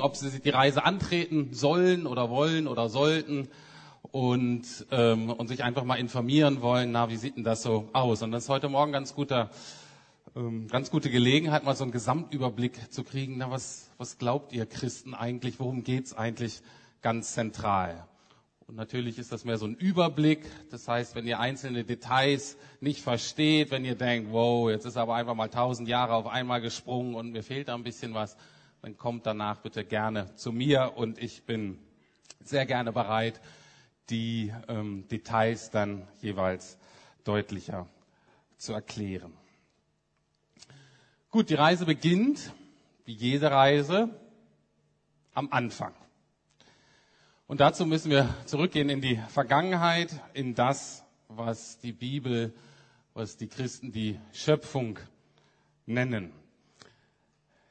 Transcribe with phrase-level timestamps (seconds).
[0.00, 3.48] ob sie die Reise antreten sollen oder wollen oder sollten
[4.10, 8.22] und, ähm, und sich einfach mal informieren wollen, na, wie sieht denn das so aus?
[8.22, 9.50] Und das ist heute Morgen ganz guter,
[10.34, 13.36] ähm, ganz gute Gelegenheit, mal so einen Gesamtüberblick zu kriegen.
[13.36, 15.60] Na, was, was glaubt ihr Christen eigentlich?
[15.60, 16.62] Worum geht's eigentlich
[17.02, 18.06] ganz zentral?
[18.66, 20.46] Und natürlich ist das mehr so ein Überblick.
[20.70, 25.16] Das heißt, wenn ihr einzelne Details nicht versteht, wenn ihr denkt, wow, jetzt ist aber
[25.16, 28.38] einfach mal tausend Jahre auf einmal gesprungen und mir fehlt da ein bisschen was,
[28.86, 31.76] dann kommt danach bitte gerne zu mir und ich bin
[32.44, 33.40] sehr gerne bereit,
[34.10, 36.78] die ähm, Details dann jeweils
[37.24, 37.88] deutlicher
[38.58, 39.32] zu erklären.
[41.32, 42.52] Gut, die Reise beginnt,
[43.06, 44.08] wie jede Reise,
[45.34, 45.92] am Anfang.
[47.48, 52.54] Und dazu müssen wir zurückgehen in die Vergangenheit, in das, was die Bibel,
[53.14, 55.00] was die Christen die Schöpfung
[55.86, 56.32] nennen.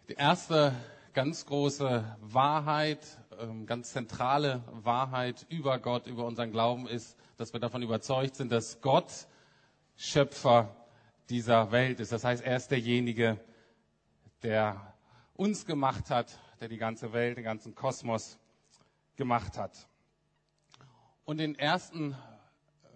[0.10, 0.76] Die erste
[1.16, 3.00] ganz große Wahrheit,
[3.40, 8.52] ähm, ganz zentrale Wahrheit über Gott, über unseren Glauben ist, dass wir davon überzeugt sind,
[8.52, 9.28] dass Gott
[9.96, 10.76] Schöpfer
[11.30, 12.12] dieser Welt ist.
[12.12, 13.40] Das heißt, er ist derjenige,
[14.44, 14.94] der
[15.36, 18.38] uns gemacht hat, der die ganze Welt, den ganzen Kosmos
[19.16, 19.88] gemacht hat.
[21.24, 22.18] Und in den ersten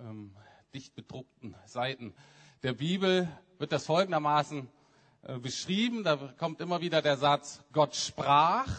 [0.01, 0.35] ähm,
[0.73, 2.13] dicht bedruckten Seiten
[2.63, 4.67] der Bibel wird das folgendermaßen
[5.41, 6.03] beschrieben.
[6.03, 8.69] Da kommt immer wieder der Satz, Gott sprach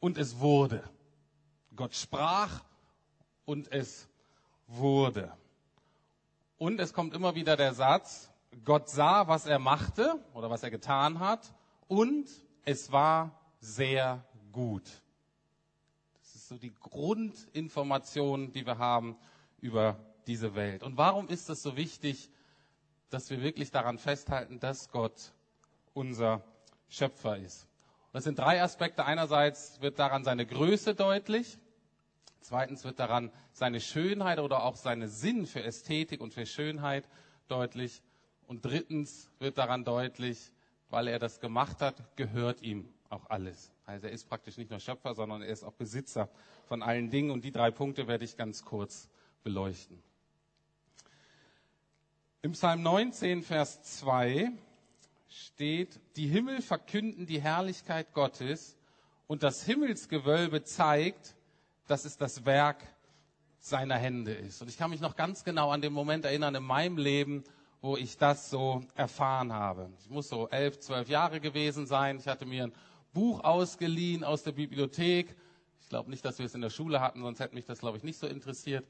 [0.00, 0.82] und es wurde.
[1.76, 2.62] Gott sprach
[3.44, 4.08] und es
[4.66, 5.32] wurde.
[6.58, 8.30] Und es kommt immer wieder der Satz,
[8.64, 11.52] Gott sah, was er machte oder was er getan hat
[11.88, 12.28] und
[12.64, 14.84] es war sehr gut.
[16.20, 19.16] Das ist so die Grundinformation, die wir haben
[19.60, 20.82] über diese Welt.
[20.82, 22.30] Und warum ist es so wichtig,
[23.14, 25.32] dass wir wirklich daran festhalten, dass Gott
[25.92, 26.42] unser
[26.88, 27.68] Schöpfer ist.
[28.12, 29.04] das sind drei Aspekte.
[29.04, 31.58] Einerseits wird daran seine Größe deutlich.
[32.40, 37.08] Zweitens wird daran seine Schönheit oder auch seine Sinn für Ästhetik und für Schönheit
[37.46, 38.02] deutlich.
[38.48, 40.50] Und drittens wird daran deutlich,
[40.90, 43.70] weil er das gemacht hat, gehört ihm auch alles.
[43.86, 46.28] Also er ist praktisch nicht nur Schöpfer, sondern er ist auch Besitzer
[46.66, 47.30] von allen Dingen.
[47.30, 49.08] Und die drei Punkte werde ich ganz kurz
[49.44, 50.02] beleuchten.
[52.44, 54.52] Im Psalm 19, Vers 2
[55.30, 58.76] steht, die Himmel verkünden die Herrlichkeit Gottes
[59.26, 61.36] und das Himmelsgewölbe zeigt,
[61.86, 62.82] dass es das Werk
[63.60, 64.60] seiner Hände ist.
[64.60, 67.44] Und ich kann mich noch ganz genau an den Moment erinnern in meinem Leben,
[67.80, 69.88] wo ich das so erfahren habe.
[70.00, 72.18] Ich muss so elf, zwölf Jahre gewesen sein.
[72.18, 72.74] Ich hatte mir ein
[73.14, 75.34] Buch ausgeliehen aus der Bibliothek
[75.84, 77.98] ich glaube nicht, dass wir es in der Schule hatten, sonst hätte mich das, glaube
[77.98, 78.86] ich, nicht so interessiert.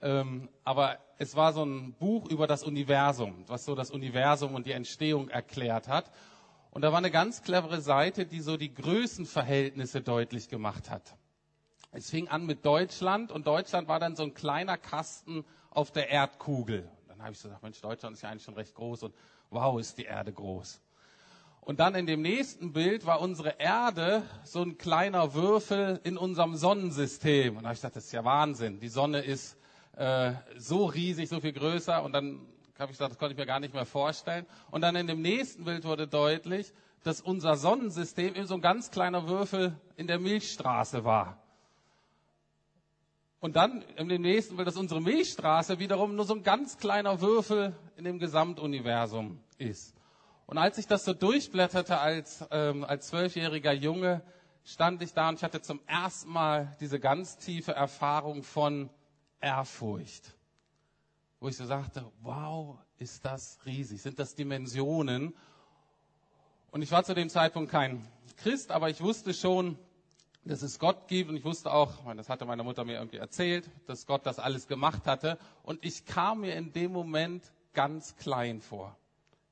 [0.00, 4.66] Ähm, aber es war so ein Buch über das Universum, was so das Universum und
[4.66, 6.10] die Entstehung erklärt hat.
[6.70, 11.16] Und da war eine ganz clevere Seite, die so die Größenverhältnisse deutlich gemacht hat.
[11.92, 16.08] Es fing an mit Deutschland und Deutschland war dann so ein kleiner Kasten auf der
[16.08, 16.90] Erdkugel.
[17.08, 19.14] Dann habe ich so gesagt, Mensch, Deutschland ist ja eigentlich schon recht groß und
[19.50, 20.80] wow, ist die Erde groß.
[21.68, 26.56] Und dann in dem nächsten Bild war unsere Erde so ein kleiner Würfel in unserem
[26.56, 27.58] Sonnensystem.
[27.58, 28.80] Und da habe ich gesagt, das ist ja Wahnsinn.
[28.80, 29.54] Die Sonne ist
[29.94, 32.02] äh, so riesig, so viel größer.
[32.02, 32.40] Und dann
[32.78, 34.46] habe ich gesagt, das konnte ich mir gar nicht mehr vorstellen.
[34.70, 36.72] Und dann in dem nächsten Bild wurde deutlich,
[37.04, 41.36] dass unser Sonnensystem eben so ein ganz kleiner Würfel in der Milchstraße war.
[43.40, 47.20] Und dann in dem nächsten Bild, dass unsere Milchstraße wiederum nur so ein ganz kleiner
[47.20, 49.97] Würfel in dem Gesamtuniversum ist.
[50.48, 54.22] Und als ich das so durchblätterte als, ähm, als zwölfjähriger Junge,
[54.64, 58.88] stand ich da und ich hatte zum ersten Mal diese ganz tiefe Erfahrung von
[59.42, 60.34] Ehrfurcht.
[61.38, 65.36] Wo ich so sagte, wow, ist das riesig, sind das Dimensionen.
[66.70, 69.78] Und ich war zu dem Zeitpunkt kein Christ, aber ich wusste schon,
[70.46, 73.70] dass es Gott gibt und ich wusste auch, das hatte meine Mutter mir irgendwie erzählt,
[73.86, 75.38] dass Gott das alles gemacht hatte.
[75.62, 78.96] Und ich kam mir in dem Moment ganz klein vor.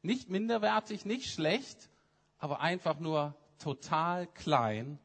[0.06, 1.90] Nicht minderwertig, nicht schlecht,
[2.38, 5.00] aber einfach nur total klein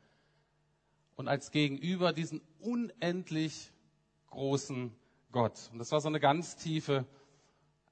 [1.16, 3.72] und als Gegenüber diesen unendlich
[4.28, 4.96] großen
[5.32, 5.70] Gott.
[5.72, 7.06] Und das war so eine ganz tiefe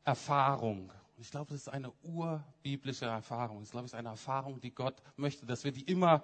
[0.04, 0.92] Erfahrung.
[1.18, 3.64] Und ich glaube, das ist eine urbiblische Erfahrung.
[3.64, 6.24] Ich glaube, es ist eine Erfahrung, die Gott möchte, dass wir die immer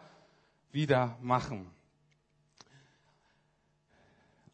[0.72, 1.72] wieder machen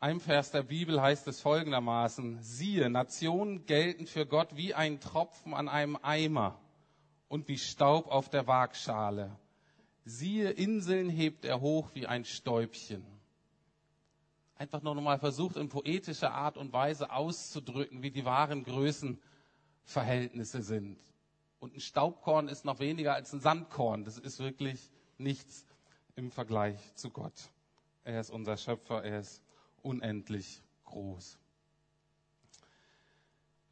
[0.01, 5.53] einem Vers der Bibel heißt es folgendermaßen, siehe, Nationen gelten für Gott wie ein Tropfen
[5.53, 6.59] an einem Eimer
[7.27, 9.37] und wie Staub auf der Waagschale.
[10.03, 13.05] Siehe, Inseln hebt er hoch wie ein Stäubchen.
[14.55, 20.97] Einfach nur nochmal versucht, in poetischer Art und Weise auszudrücken, wie die wahren Größenverhältnisse sind.
[21.59, 24.03] Und ein Staubkorn ist noch weniger als ein Sandkorn.
[24.03, 24.89] Das ist wirklich
[25.19, 25.63] nichts
[26.15, 27.51] im Vergleich zu Gott.
[28.03, 29.43] Er ist unser Schöpfer, er ist
[29.83, 31.37] unendlich groß.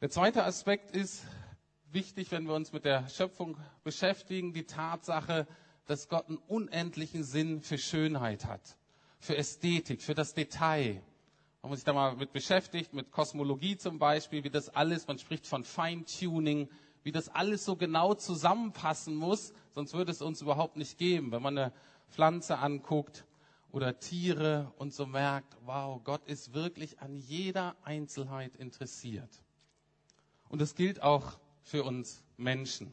[0.02, 1.24] Der zweite Aspekt ist
[1.92, 5.48] wichtig, wenn wir uns mit der Schöpfung beschäftigen, die Tatsache,
[5.86, 8.78] dass Gott einen unendlichen Sinn für Schönheit hat,
[9.20, 11.02] für Ästhetik, für das Detail.
[11.62, 15.20] Wenn man sich da mal mit beschäftigt, mit Kosmologie zum Beispiel, wie das alles, man
[15.20, 16.70] spricht von Feintuning,
[17.04, 21.32] wie das alles so genau zusammenpassen muss, sonst würde es uns überhaupt nicht geben.
[21.32, 21.74] Wenn man eine
[22.10, 23.26] Pflanze anguckt
[23.71, 29.30] oder Tiere und so merkt, wow, Gott ist wirklich an jeder Einzelheit interessiert.
[30.50, 32.92] Und das gilt auch für uns Menschen.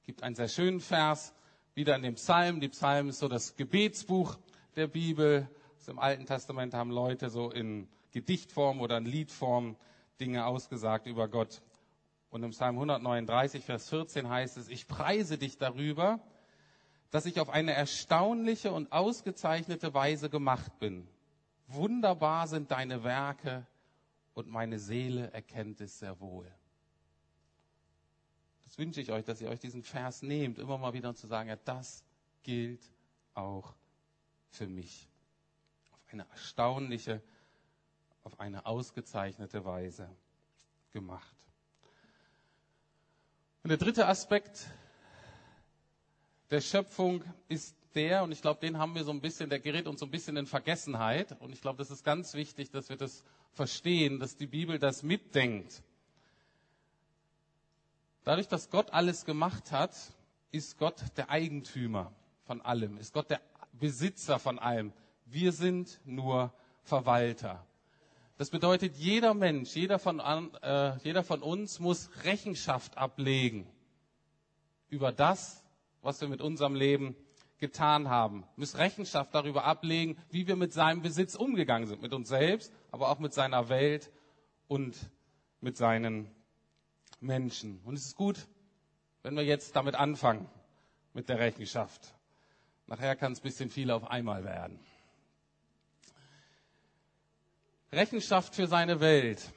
[0.00, 1.34] Es gibt einen sehr schönen Vers,
[1.74, 2.60] wieder in dem Psalm.
[2.60, 4.36] Die Psalm ist so das Gebetsbuch
[4.76, 5.48] der Bibel.
[5.86, 9.76] Im Alten Testament haben Leute so in Gedichtform oder in Liedform
[10.20, 11.62] Dinge ausgesagt über Gott.
[12.30, 16.20] Und im Psalm 139, Vers 14 heißt es, ich preise dich darüber,
[17.10, 21.08] dass ich auf eine erstaunliche und ausgezeichnete Weise gemacht bin.
[21.66, 23.66] Wunderbar sind deine Werke
[24.34, 26.50] und meine Seele erkennt es sehr wohl.
[28.64, 31.26] Das wünsche ich euch, dass ihr euch diesen Vers nehmt, immer mal wieder und zu
[31.26, 32.04] sagen, ja, das
[32.42, 32.82] gilt
[33.34, 33.74] auch
[34.50, 35.08] für mich.
[35.92, 37.22] Auf eine erstaunliche,
[38.24, 40.08] auf eine ausgezeichnete Weise
[40.92, 41.36] gemacht.
[43.62, 44.70] Und der dritte Aspekt
[46.50, 49.86] der Schöpfung ist der, und ich glaube, den haben wir so ein bisschen, der gerät
[49.86, 51.36] uns so ein bisschen in Vergessenheit.
[51.40, 55.02] Und ich glaube, das ist ganz wichtig, dass wir das verstehen, dass die Bibel das
[55.02, 55.82] mitdenkt.
[58.24, 59.94] Dadurch, dass Gott alles gemacht hat,
[60.50, 62.12] ist Gott der Eigentümer
[62.44, 63.40] von allem, ist Gott der
[63.72, 64.92] Besitzer von allem.
[65.26, 66.52] Wir sind nur
[66.82, 67.64] Verwalter.
[68.38, 73.66] Das bedeutet, jeder Mensch, jeder von, äh, jeder von uns muss Rechenschaft ablegen
[74.88, 75.62] über das,
[76.08, 77.14] was wir mit unserem Leben
[77.58, 78.40] getan haben.
[78.40, 82.72] Wir müssen Rechenschaft darüber ablegen, wie wir mit seinem Besitz umgegangen sind, mit uns selbst,
[82.90, 84.10] aber auch mit seiner Welt
[84.68, 84.96] und
[85.60, 86.30] mit seinen
[87.20, 87.82] Menschen.
[87.84, 88.48] Und es ist gut,
[89.22, 90.48] wenn wir jetzt damit anfangen,
[91.12, 92.14] mit der Rechenschaft.
[92.86, 94.80] Nachher kann es ein bisschen viel auf einmal werden.
[97.92, 99.52] Rechenschaft für seine Welt.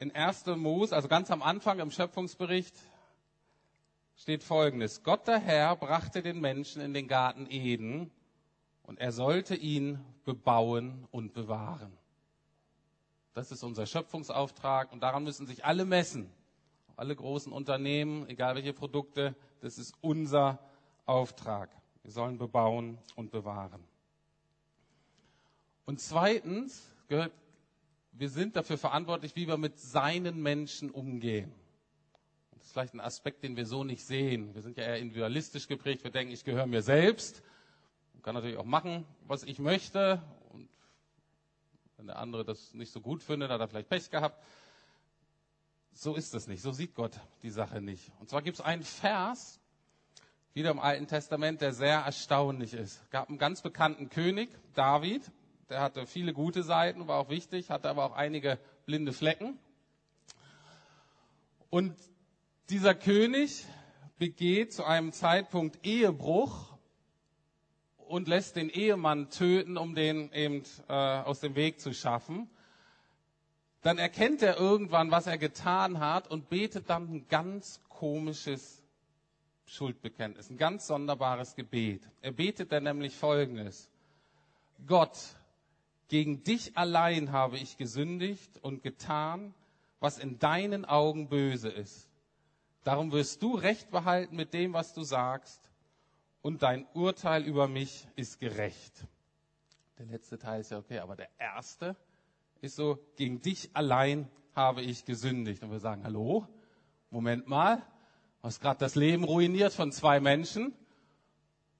[0.00, 0.44] In 1.
[0.56, 2.76] Mose, also ganz am Anfang im Schöpfungsbericht,
[4.20, 5.02] steht folgendes.
[5.02, 8.10] Gott der Herr brachte den Menschen in den Garten Eden
[8.82, 11.96] und er sollte ihn bebauen und bewahren.
[13.32, 16.30] Das ist unser Schöpfungsauftrag und daran müssen sich alle messen.
[16.96, 20.58] Alle großen Unternehmen, egal welche Produkte, das ist unser
[21.06, 21.70] Auftrag.
[22.02, 23.82] Wir sollen bebauen und bewahren.
[25.86, 27.32] Und zweitens, gehört,
[28.12, 31.54] wir sind dafür verantwortlich, wie wir mit seinen Menschen umgehen.
[32.60, 34.54] Das ist vielleicht ein Aspekt, den wir so nicht sehen.
[34.54, 36.04] Wir sind ja eher individualistisch geprägt.
[36.04, 37.42] Wir denken, ich gehöre mir selbst.
[38.14, 40.20] Ich kann natürlich auch machen, was ich möchte.
[40.50, 40.68] Und
[41.96, 44.44] wenn der andere das nicht so gut findet, hat er vielleicht Pech gehabt.
[45.94, 46.60] So ist es nicht.
[46.60, 48.12] So sieht Gott die Sache nicht.
[48.20, 49.58] Und zwar gibt es einen Vers,
[50.52, 53.02] wieder im Alten Testament, der sehr erstaunlich ist.
[53.04, 55.30] Es gab einen ganz bekannten König, David,
[55.70, 59.58] der hatte viele gute Seiten, war auch wichtig, hatte aber auch einige blinde Flecken.
[61.70, 61.96] Und
[62.70, 63.64] dieser König
[64.18, 66.70] begeht zu einem Zeitpunkt Ehebruch
[67.96, 72.48] und lässt den Ehemann töten, um den eben äh, aus dem Weg zu schaffen.
[73.82, 78.82] Dann erkennt er irgendwann, was er getan hat und betet dann ein ganz komisches
[79.64, 82.02] Schuldbekenntnis, ein ganz sonderbares Gebet.
[82.20, 83.90] Er betet dann nämlich Folgendes.
[84.86, 85.18] Gott,
[86.08, 89.54] gegen dich allein habe ich gesündigt und getan,
[89.98, 92.10] was in deinen Augen böse ist.
[92.84, 95.60] Darum wirst du Recht behalten mit dem, was du sagst,
[96.42, 99.06] und dein Urteil über mich ist gerecht.
[99.98, 101.94] Der letzte Teil ist ja okay, aber der erste
[102.62, 105.62] ist so, gegen dich allein habe ich gesündigt.
[105.62, 106.46] Und wir sagen, hallo,
[107.10, 107.82] Moment mal,
[108.42, 110.72] hast gerade das Leben ruiniert von zwei Menschen,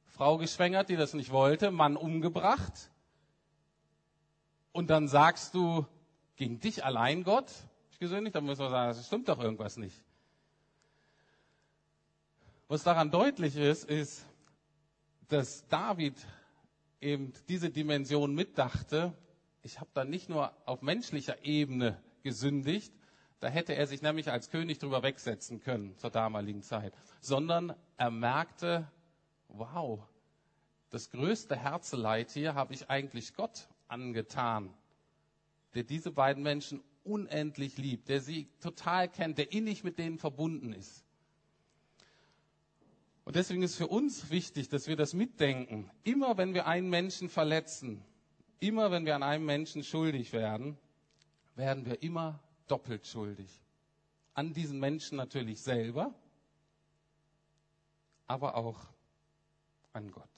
[0.04, 2.90] Frau geschwängert, die das nicht wollte, Mann umgebracht,
[4.72, 5.86] und dann sagst du,
[6.36, 7.52] gegen dich allein Gott,
[7.90, 10.00] ich gesündigt, dann müssen wir sagen, das stimmt doch irgendwas nicht.
[12.70, 14.24] Was daran deutlich ist, ist,
[15.26, 16.14] dass David
[17.00, 19.12] eben diese Dimension mitdachte,
[19.64, 22.94] ich habe da nicht nur auf menschlicher Ebene gesündigt,
[23.40, 28.12] da hätte er sich nämlich als König drüber wegsetzen können zur damaligen Zeit, sondern er
[28.12, 28.88] merkte,
[29.48, 30.06] wow,
[30.90, 34.72] das größte Herzeleid hier habe ich eigentlich Gott angetan,
[35.74, 40.72] der diese beiden Menschen unendlich liebt, der sie total kennt, der innig mit denen verbunden
[40.72, 41.04] ist.
[43.30, 45.88] Und deswegen ist für uns wichtig, dass wir das mitdenken.
[46.02, 48.02] Immer wenn wir einen Menschen verletzen,
[48.58, 50.76] immer wenn wir an einem Menschen schuldig werden,
[51.54, 53.48] werden wir immer doppelt schuldig.
[54.34, 56.12] An diesen Menschen natürlich selber,
[58.26, 58.80] aber auch
[59.92, 60.28] an Gott.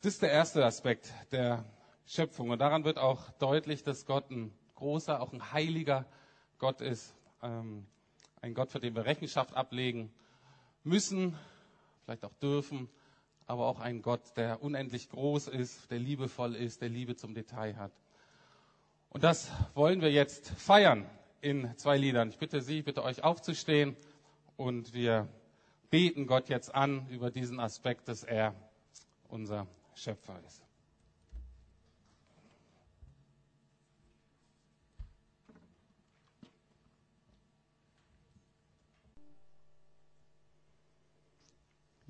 [0.00, 1.62] Das ist der erste Aspekt der
[2.06, 2.48] Schöpfung.
[2.48, 6.06] Und daran wird auch deutlich, dass Gott ein großer, auch ein heiliger
[6.56, 7.14] Gott ist.
[7.42, 7.86] Ähm,
[8.40, 10.10] ein Gott, für den wir Rechenschaft ablegen
[10.84, 11.36] müssen,
[12.04, 12.88] vielleicht auch dürfen,
[13.46, 17.76] aber auch ein Gott, der unendlich groß ist, der liebevoll ist, der Liebe zum Detail
[17.76, 17.92] hat.
[19.10, 21.08] Und das wollen wir jetzt feiern
[21.40, 22.30] in zwei Liedern.
[22.30, 23.96] Ich bitte Sie, bitte euch aufzustehen
[24.56, 25.28] und wir
[25.90, 28.54] beten Gott jetzt an über diesen Aspekt, dass er
[29.28, 30.62] unser Schöpfer ist.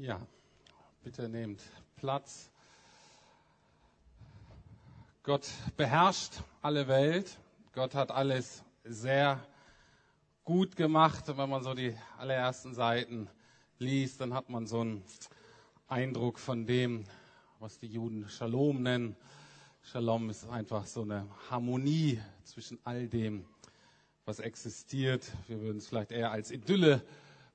[0.03, 0.21] Ja,
[1.05, 1.63] bitte nehmt
[1.95, 2.51] Platz.
[5.23, 7.39] Gott beherrscht alle Welt.
[7.73, 9.47] Gott hat alles sehr
[10.43, 11.29] gut gemacht.
[11.29, 13.29] Und wenn man so die allerersten Seiten
[13.79, 15.05] liest, dann hat man so einen
[15.87, 17.05] Eindruck von dem,
[17.61, 19.15] was die Juden Shalom nennen.
[19.83, 23.45] Shalom ist einfach so eine Harmonie zwischen all dem,
[24.25, 25.31] was existiert.
[25.47, 27.05] Wir würden es vielleicht eher als Idylle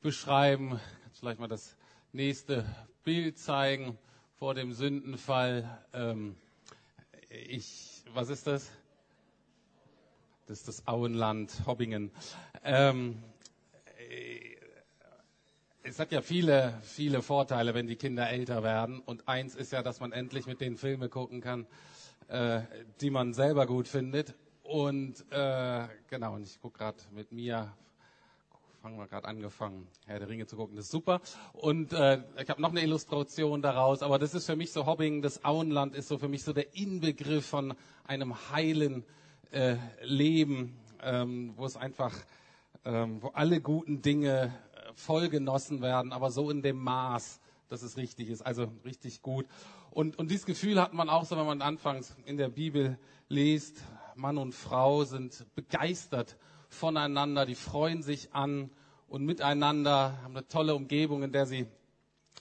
[0.02, 0.80] beschreiben.
[1.04, 1.77] Kannst vielleicht mal das
[2.18, 2.66] nächste
[3.04, 3.96] Bild zeigen
[4.40, 5.84] vor dem Sündenfall.
[5.94, 6.36] Ähm,
[7.30, 8.72] ich, was ist das?
[10.48, 12.10] Das ist das Auenland, Hobbingen.
[12.64, 13.22] Ähm,
[15.84, 19.00] es hat ja viele, viele Vorteile, wenn die Kinder älter werden.
[19.00, 21.68] Und eins ist ja, dass man endlich mit den Filmen gucken kann,
[22.30, 22.62] äh,
[23.00, 24.34] die man selber gut findet.
[24.64, 27.78] Und äh, genau, und ich gucke gerade mit Mia,
[28.82, 31.22] fangen wir gerade angefangen, Herr der Ringe zu gucken, das ist super.
[31.54, 35.22] Und äh, ich habe noch eine Illustration daraus, aber das ist für mich so Hobbing,
[35.22, 37.74] das Auenland ist so für mich so der Inbegriff von
[38.06, 39.04] einem heilen
[39.52, 42.14] äh, Leben, ähm, wo es einfach,
[42.86, 44.54] ähm, wo alle guten Dinge
[44.96, 48.42] voll genossen werden, aber so in dem Maß, dass es richtig ist.
[48.42, 49.46] Also richtig gut.
[49.92, 53.82] Und, und dieses Gefühl hat man auch so, wenn man anfangs in der Bibel liest.
[54.16, 56.38] Mann und Frau sind begeistert
[56.70, 58.70] voneinander, die freuen sich an
[59.08, 61.68] und miteinander, haben eine tolle Umgebung, in der sie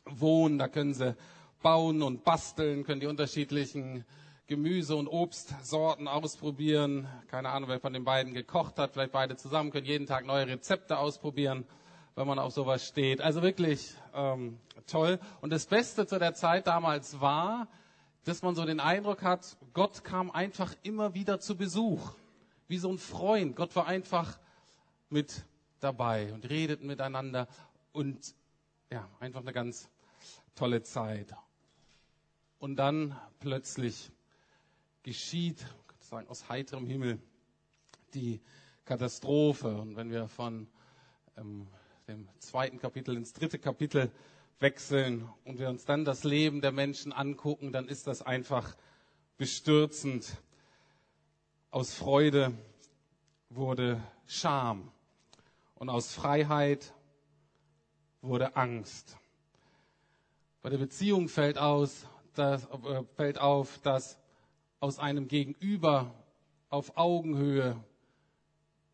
[0.04, 0.58] wohnen.
[0.58, 1.16] Da können sie
[1.62, 4.04] bauen und basteln, können die unterschiedlichen
[4.46, 7.08] Gemüse- und Obstsorten ausprobieren.
[7.28, 8.92] Keine Ahnung, wer von den beiden gekocht hat.
[8.92, 11.64] Vielleicht beide zusammen können jeden Tag neue Rezepte ausprobieren
[12.16, 13.20] wenn man auf sowas steht.
[13.20, 15.20] Also wirklich ähm, toll.
[15.42, 17.68] Und das Beste zu der Zeit damals war,
[18.24, 22.14] dass man so den Eindruck hat, Gott kam einfach immer wieder zu Besuch.
[22.68, 23.56] Wie so ein Freund.
[23.56, 24.38] Gott war einfach
[25.08, 25.44] mit
[25.80, 27.48] dabei und redeten miteinander.
[27.92, 28.34] Und
[28.90, 29.88] ja, einfach eine ganz
[30.54, 31.34] tolle Zeit.
[32.58, 34.10] Und dann plötzlich
[35.02, 35.64] geschieht,
[36.00, 37.20] sagen, aus heiterem Himmel
[38.14, 38.40] die
[38.84, 39.76] Katastrophe.
[39.76, 40.68] Und wenn wir von
[41.36, 41.66] ähm,
[42.08, 44.10] dem zweiten Kapitel ins dritte Kapitel
[44.58, 48.76] wechseln und wir uns dann das Leben der Menschen angucken, dann ist das einfach
[49.36, 50.40] bestürzend.
[51.76, 52.56] Aus Freude
[53.50, 54.90] wurde Scham
[55.74, 56.94] und aus Freiheit
[58.22, 59.18] wurde Angst.
[60.62, 64.16] Bei der Beziehung fällt, aus, dass, äh, fällt auf, dass
[64.80, 66.14] aus einem Gegenüber
[66.70, 67.76] auf Augenhöhe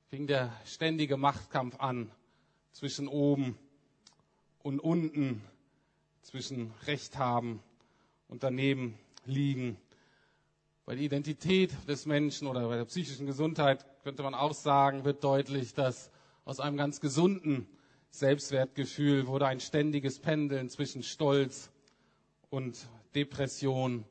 [0.08, 2.10] fing der ständige Machtkampf an
[2.72, 3.56] zwischen oben
[4.58, 5.40] und unten,
[6.22, 7.62] zwischen Recht haben
[8.26, 9.76] und daneben liegen.
[10.92, 15.24] Bei der Identität des Menschen oder bei der psychischen Gesundheit könnte man auch sagen, wird
[15.24, 16.10] deutlich, dass
[16.44, 17.66] aus einem ganz gesunden
[18.10, 21.70] Selbstwertgefühl wurde ein ständiges Pendeln zwischen Stolz
[22.50, 24.04] und Depression.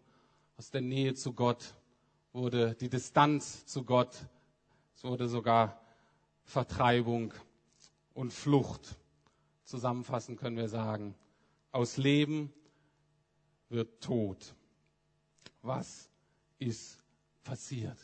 [0.58, 1.76] Aus der Nähe zu Gott
[2.34, 4.18] wurde die Distanz zu Gott.
[4.96, 5.80] Es wurde sogar
[6.46, 7.32] Vertreibung
[8.16, 8.98] und Flucht.
[9.66, 11.14] Zusammenfassend können wir sagen,
[11.72, 12.52] aus Leben
[13.70, 14.56] wird Tod.
[15.62, 16.11] Was
[16.62, 17.04] ist
[17.44, 17.98] passiert?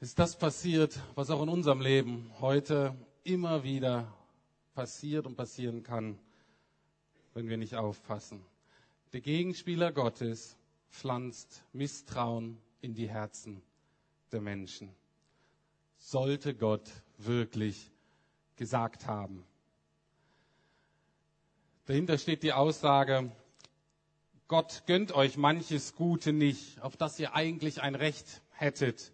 [0.00, 4.12] Ist das passiert, was auch in unserem Leben heute immer wieder
[4.74, 6.18] passiert und passieren kann,
[7.34, 8.44] wenn wir nicht aufpassen?
[9.12, 10.56] Der Gegenspieler Gottes
[10.90, 13.62] pflanzt Misstrauen in die Herzen
[14.32, 14.92] der Menschen
[15.98, 17.90] sollte Gott wirklich
[18.56, 19.44] gesagt haben.
[21.84, 23.30] Dahinter steht die Aussage,
[24.52, 29.10] Gott gönnt euch manches Gute nicht, auf das ihr eigentlich ein Recht hättet.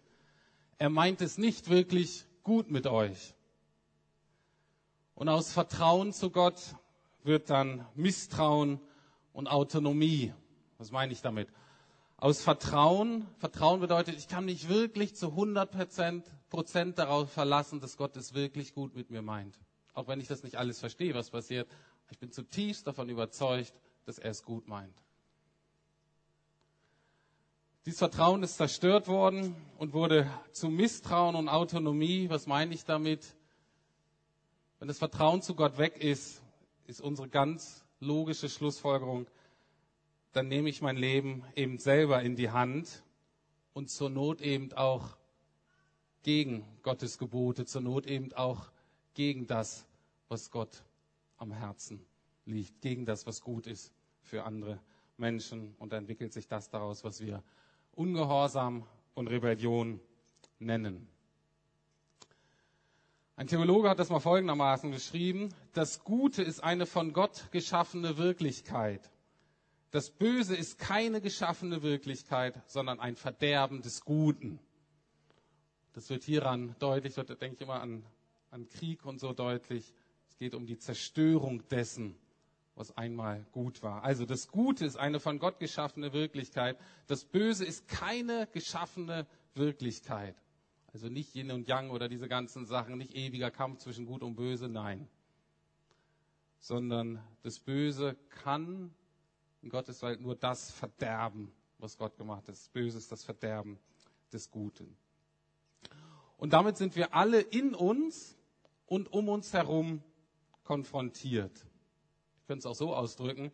[0.79, 3.35] Er meint es nicht wirklich gut mit euch.
[5.15, 6.75] Und aus Vertrauen zu Gott
[7.23, 8.81] wird dann Misstrauen
[9.31, 10.33] und Autonomie.
[10.77, 11.47] Was meine ich damit?
[12.17, 15.71] Aus Vertrauen, Vertrauen bedeutet, ich kann mich wirklich zu 100
[16.49, 19.57] Prozent darauf verlassen, dass Gott es wirklich gut mit mir meint.
[19.93, 21.69] Auch wenn ich das nicht alles verstehe, was passiert.
[22.11, 25.01] Ich bin zutiefst davon überzeugt, dass er es gut meint.
[27.89, 32.29] Dieses Vertrauen ist zerstört worden und wurde zu Misstrauen und Autonomie.
[32.29, 33.35] Was meine ich damit?
[34.77, 36.43] Wenn das Vertrauen zu Gott weg ist,
[36.85, 39.25] ist unsere ganz logische Schlussfolgerung,
[40.33, 43.03] dann nehme ich mein Leben eben selber in die Hand
[43.73, 45.17] und zur Not eben auch
[46.21, 48.69] gegen Gottes Gebote, zur Not eben auch
[49.15, 49.87] gegen das,
[50.27, 50.83] was Gott
[51.37, 52.05] am Herzen
[52.45, 53.91] liegt, gegen das, was gut ist
[54.21, 54.79] für andere
[55.17, 55.73] Menschen.
[55.79, 57.41] Und entwickelt sich das daraus, was wir
[57.99, 59.99] Ungehorsam und Rebellion
[60.57, 61.09] nennen.
[63.35, 65.49] Ein Theologe hat das mal folgendermaßen beschrieben.
[65.73, 69.11] Das Gute ist eine von Gott geschaffene Wirklichkeit.
[69.91, 74.59] Das Böse ist keine geschaffene Wirklichkeit, sondern ein Verderben des Guten.
[75.91, 78.05] Das wird hieran deutlich, da denke ich immer an,
[78.49, 79.93] an Krieg und so deutlich.
[80.29, 82.15] Es geht um die Zerstörung dessen,
[82.79, 84.03] was einmal gut war.
[84.05, 86.79] Also das Gute ist eine von Gott geschaffene Wirklichkeit.
[87.07, 90.41] Das Böse ist keine geschaffene Wirklichkeit.
[90.93, 94.35] Also nicht Yin und Yang oder diese ganzen Sachen, nicht ewiger Kampf zwischen Gut und
[94.35, 95.09] Böse, nein.
[96.59, 98.95] Sondern das Böse kann
[99.61, 102.55] in Gottes Welt nur das Verderben, was Gott gemacht hat.
[102.55, 103.77] Das Böse ist das Verderben
[104.31, 104.95] des Guten.
[106.37, 108.37] Und damit sind wir alle in uns
[108.85, 110.01] und um uns herum
[110.63, 111.65] konfrontiert.
[112.49, 113.51] Könnte es auch so ausdrücken.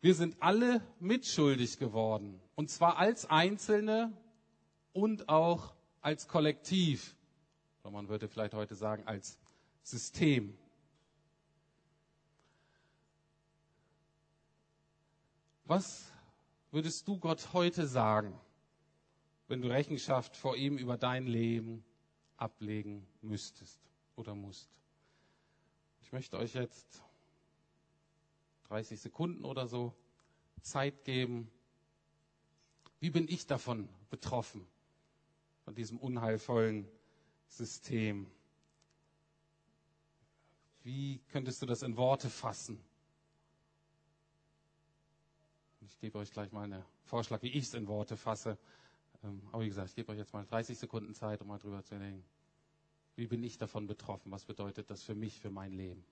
[0.00, 2.40] Wir sind alle mitschuldig geworden.
[2.54, 4.12] Und zwar als Einzelne
[4.92, 7.16] und auch als Kollektiv.
[7.82, 9.40] Oder man würde vielleicht heute sagen, als
[9.82, 10.56] System.
[15.64, 16.12] Was
[16.70, 18.38] würdest du Gott heute sagen,
[19.48, 21.84] wenn du Rechenschaft vor ihm über dein Leben
[22.36, 23.80] ablegen müsstest
[24.14, 24.70] oder musst?
[26.02, 27.02] Ich möchte euch jetzt
[28.68, 29.94] 30 Sekunden oder so
[30.62, 31.50] Zeit geben.
[33.00, 34.66] Wie bin ich davon betroffen,
[35.64, 36.88] von diesem unheilvollen
[37.46, 38.30] System?
[40.82, 42.82] Wie könntest du das in Worte fassen?
[45.80, 48.58] Ich gebe euch gleich mal einen Vorschlag, wie ich es in Worte fasse.
[49.22, 51.82] Ähm, aber wie gesagt, ich gebe euch jetzt mal 30 Sekunden Zeit, um mal drüber
[51.82, 52.24] zu denken.
[53.16, 54.30] Wie bin ich davon betroffen?
[54.30, 56.04] Was bedeutet das für mich, für mein Leben?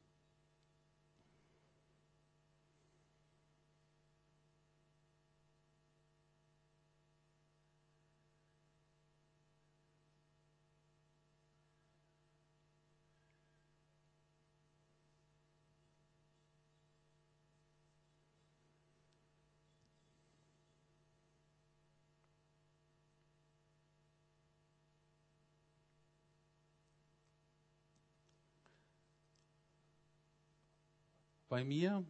[31.48, 32.04] Bei mir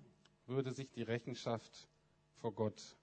[0.46, 1.88] würde sich die Rechenschaft
[2.40, 2.96] vor Gott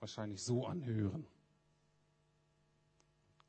[0.00, 1.26] wahrscheinlich so anhören.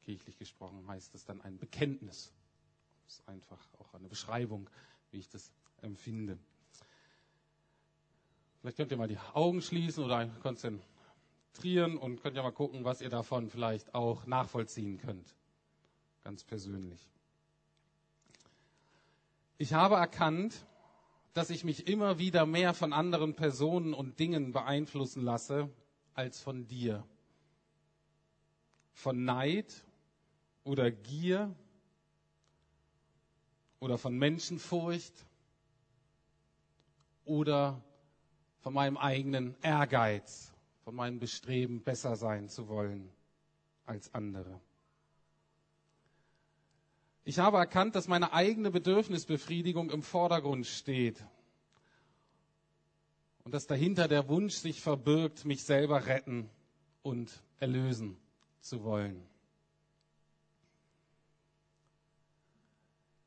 [0.06, 2.32] Kirchlich gesprochen heißt es dann ein Bekenntnis.
[3.06, 4.70] Das ist einfach auch eine Beschreibung,
[5.12, 5.52] wie ich das
[5.82, 6.38] empfinde.
[8.62, 13.02] Vielleicht könnt ihr mal die Augen schließen oder konzentrieren und könnt ja mal gucken, was
[13.02, 15.36] ihr davon vielleicht auch nachvollziehen könnt.
[16.24, 17.10] Ganz persönlich.
[19.58, 20.66] Ich habe erkannt,
[21.38, 25.70] dass ich mich immer wieder mehr von anderen Personen und Dingen beeinflussen lasse
[26.16, 27.06] als von dir.
[28.94, 29.86] Von Neid
[30.64, 31.54] oder Gier
[33.80, 35.14] oder von Menschenfurcht
[37.24, 37.84] oder
[38.62, 40.52] von meinem eigenen Ehrgeiz,
[40.86, 43.12] von meinem Bestreben, besser sein zu wollen
[43.86, 44.60] als andere.
[47.28, 51.22] Ich habe erkannt, dass meine eigene Bedürfnisbefriedigung im Vordergrund steht
[53.44, 56.50] und dass dahinter der Wunsch sich verbirgt, mich selber retten
[57.02, 58.16] und erlösen
[58.62, 59.22] zu wollen.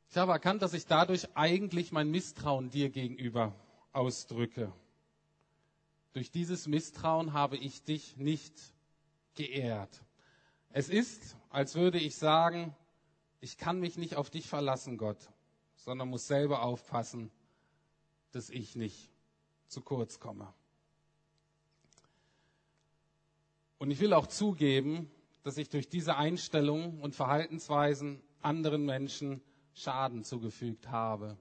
[0.08, 3.54] Ich habe erkannt, dass ich dadurch eigentlich mein Misstrauen dir gegenüber
[3.92, 4.72] ausdrücke.
[6.14, 8.54] Durch dieses Misstrauen habe ich dich nicht
[9.34, 10.02] geehrt.
[10.70, 12.74] Es ist, als würde ich sagen,
[13.40, 15.30] ich kann mich nicht auf dich verlassen, Gott,
[15.76, 17.30] sondern muss selber aufpassen,
[18.32, 19.10] dass ich nicht
[19.66, 20.52] zu kurz komme.
[23.78, 25.10] Und ich will auch zugeben,
[25.42, 29.40] dass ich durch diese Einstellung und Verhaltensweisen anderen Menschen
[29.72, 31.38] Schaden zugefügt habe.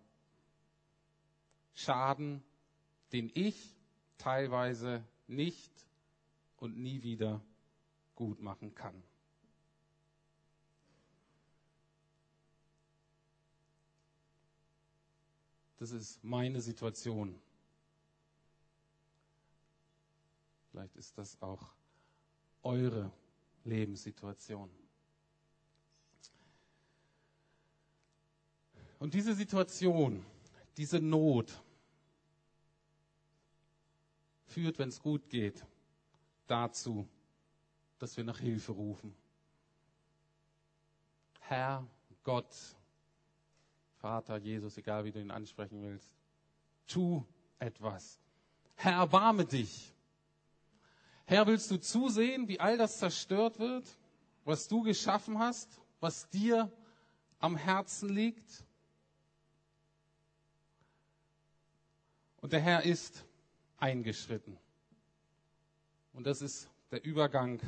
[1.74, 2.42] Schaden,
[3.12, 3.76] den ich
[4.18, 5.72] teilweise nicht
[6.58, 7.42] und nie wieder
[8.16, 9.04] gut machen kann.
[15.80, 17.40] Das ist meine Situation.
[20.70, 21.74] Vielleicht ist das auch
[22.64, 23.12] eure
[23.64, 24.70] Lebenssituation.
[29.00, 30.26] Und diese Situation,
[30.76, 31.64] diese Not
[34.48, 35.66] führt, wenn es gut geht,
[36.46, 37.08] dazu,
[38.00, 39.16] dass wir nach Hilfe rufen.
[41.40, 41.88] Herr,
[42.24, 42.54] Gott,
[44.00, 46.10] Vater, Jesus, egal wie du ihn ansprechen willst,
[46.88, 47.26] tu
[47.60, 48.20] etwas.
[48.76, 49.94] Herr, erbarme dich.
[51.26, 53.86] Herr, willst du zusehen, wie all das zerstört wird,
[54.46, 56.72] was du geschaffen hast, was dir
[57.40, 58.64] am Herzen liegt?
[62.38, 63.26] Und der Herr ist
[63.78, 64.58] eingeschritten.
[66.14, 67.60] Und das ist der Übergang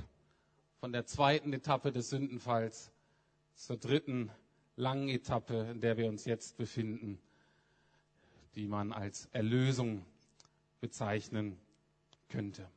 [0.79, 2.89] von der zweiten Etappe des Sündenfalls
[3.53, 4.31] zur dritten
[4.81, 7.19] langen Etappe, in der wir uns jetzt befinden,
[8.55, 10.05] die man als Erlösung
[10.81, 11.57] bezeichnen
[12.29, 12.67] könnte.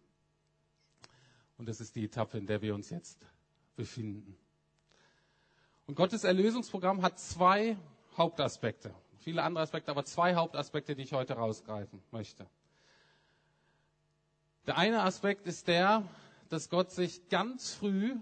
[1.57, 3.27] Und das ist die Etappe, in der wir uns jetzt
[3.75, 4.37] befinden.
[5.87, 7.77] Und Gottes Erlösungsprogramm hat zwei
[8.17, 8.95] Hauptaspekte.
[9.21, 12.47] Viele andere Aspekte, aber zwei Hauptaspekte, die ich heute rausgreifen möchte.
[14.67, 16.07] Der eine Aspekt ist der,
[16.51, 18.15] dass Gott sich ganz früh,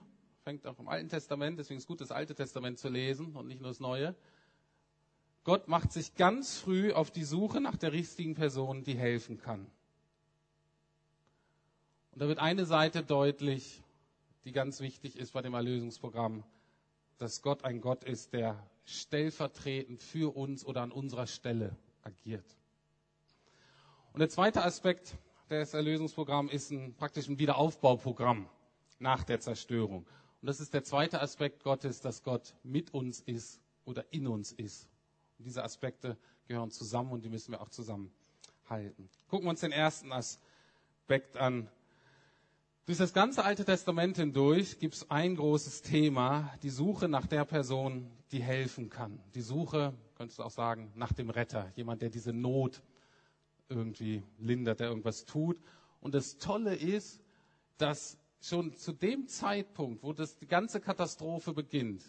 [0.42, 3.46] fängt auch im Alten Testament, deswegen ist es gut, das Alte Testament zu lesen und
[3.46, 4.14] nicht nur das Neue.
[5.44, 9.66] Gott macht sich ganz früh auf die Suche nach der richtigen Person, die helfen kann.
[12.12, 13.82] Und da wird eine Seite deutlich,
[14.44, 16.44] die ganz wichtig ist bei dem Erlösungsprogramm,
[17.18, 22.44] dass Gott ein Gott ist, der stellvertretend für uns oder an unserer Stelle agiert.
[24.12, 25.16] Und der zweite Aspekt
[25.48, 28.48] des Erlösungsprogramms ist ein, praktisch ein Wiederaufbauprogramm
[28.98, 30.06] nach der Zerstörung.
[30.42, 34.52] Und das ist der zweite Aspekt Gottes, dass Gott mit uns ist oder in uns
[34.52, 34.88] ist.
[35.38, 36.16] Und diese Aspekte
[36.48, 39.08] gehören zusammen und die müssen wir auch zusammenhalten.
[39.28, 41.68] Gucken wir uns den ersten Aspekt an,
[42.84, 47.44] durch das ganze Alte Testament hindurch gibt es ein großes Thema, die Suche nach der
[47.44, 49.20] Person, die helfen kann.
[49.36, 51.70] Die Suche, könntest du auch sagen, nach dem Retter.
[51.76, 52.82] Jemand, der diese Not
[53.68, 55.60] irgendwie lindert, der irgendwas tut.
[56.00, 57.20] Und das Tolle ist,
[57.78, 62.02] dass schon zu dem Zeitpunkt, wo das, die ganze Katastrophe beginnt,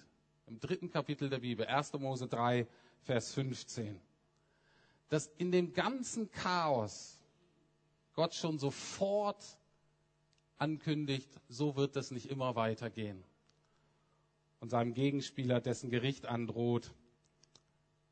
[0.48, 1.93] im dritten Kapitel der Bibel, 1.
[1.93, 2.67] Mose 3,
[3.02, 4.00] Vers 15,
[5.10, 7.19] dass in dem ganzen Chaos
[8.13, 9.43] Gott schon sofort
[10.58, 13.24] ankündigt, so wird es nicht immer weitergehen.
[14.60, 16.91] Und seinem Gegenspieler dessen Gericht androht.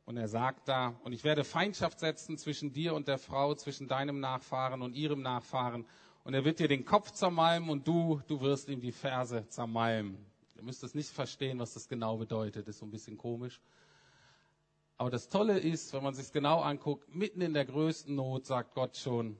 [0.05, 3.87] Und er sagt da, und ich werde Feindschaft setzen zwischen dir und der Frau, zwischen
[3.87, 5.85] deinem Nachfahren und ihrem Nachfahren.
[6.23, 10.17] Und er wird dir den Kopf zermalmen und du, du wirst ihm die Ferse zermalmen.
[10.55, 12.67] Ihr müsst es nicht verstehen, was das genau bedeutet.
[12.67, 13.59] Das ist so ein bisschen komisch.
[14.97, 18.75] Aber das Tolle ist, wenn man sich genau anguckt, mitten in der größten Not sagt
[18.75, 19.35] Gott schon,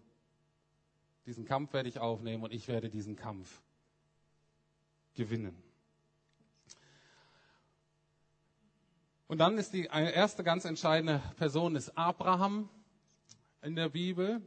[1.27, 3.61] diesen Kampf werde ich aufnehmen und ich werde diesen Kampf
[5.13, 5.55] gewinnen.
[9.27, 12.67] Und dann ist die erste ganz entscheidende Person ist Abraham
[13.61, 14.41] in der Bibel.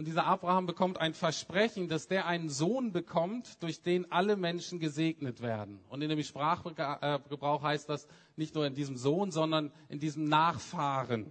[0.00, 4.78] Und dieser Abraham bekommt ein Versprechen, dass der einen Sohn bekommt, durch den alle Menschen
[4.78, 5.78] gesegnet werden.
[5.90, 11.30] Und in dem Sprachgebrauch heißt das nicht nur in diesem Sohn, sondern in diesem Nachfahren.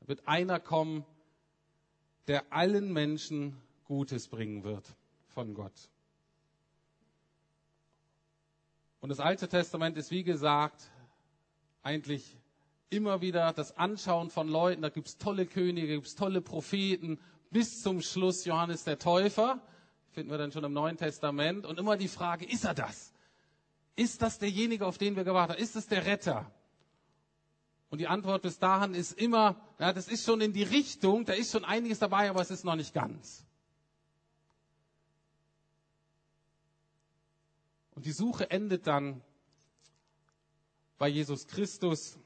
[0.00, 1.04] Da wird einer kommen,
[2.26, 4.92] der allen Menschen Gutes bringen wird
[5.28, 5.90] von Gott.
[8.98, 10.90] Und das Alte Testament ist, wie gesagt,
[11.84, 12.36] eigentlich
[12.90, 14.82] immer wieder das Anschauen von Leuten.
[14.82, 19.60] Da gibt's tolle Könige, gibt's tolle Propheten, bis zum Schluss Johannes der Täufer.
[20.12, 21.66] Finden wir dann schon im Neuen Testament.
[21.66, 23.12] Und immer die Frage, ist er das?
[23.96, 25.62] Ist das derjenige, auf den wir gewartet haben?
[25.62, 26.50] Ist es der Retter?
[27.90, 31.32] Und die Antwort bis dahin ist immer, ja, das ist schon in die Richtung, da
[31.32, 33.44] ist schon einiges dabei, aber es ist noch nicht ganz.
[37.94, 39.22] Und die Suche endet dann
[40.98, 42.18] bei Jesus Christus.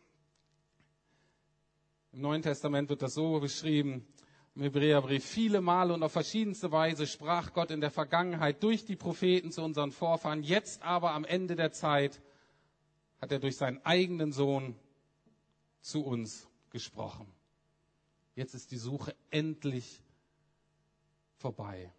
[2.12, 4.06] Im Neuen Testament wird das so beschrieben,
[4.58, 8.96] im Hebräerbrief, viele Male und auf verschiedenste Weise sprach Gott in der Vergangenheit durch die
[8.96, 10.42] Propheten zu unseren Vorfahren.
[10.42, 12.20] Jetzt aber am Ende der Zeit
[13.20, 14.74] hat er durch seinen eigenen Sohn
[15.80, 17.32] zu uns gesprochen.
[18.34, 20.02] Jetzt ist die Suche endlich
[21.36, 21.92] vorbei.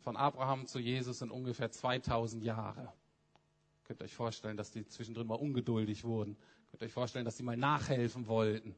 [0.00, 2.92] Von Abraham zu Jesus sind ungefähr 2000 Jahre.
[3.84, 6.36] Könnt ihr euch vorstellen, dass die zwischendrin mal ungeduldig wurden.
[6.72, 8.74] Könnt ihr euch vorstellen, dass sie mal nachhelfen wollten.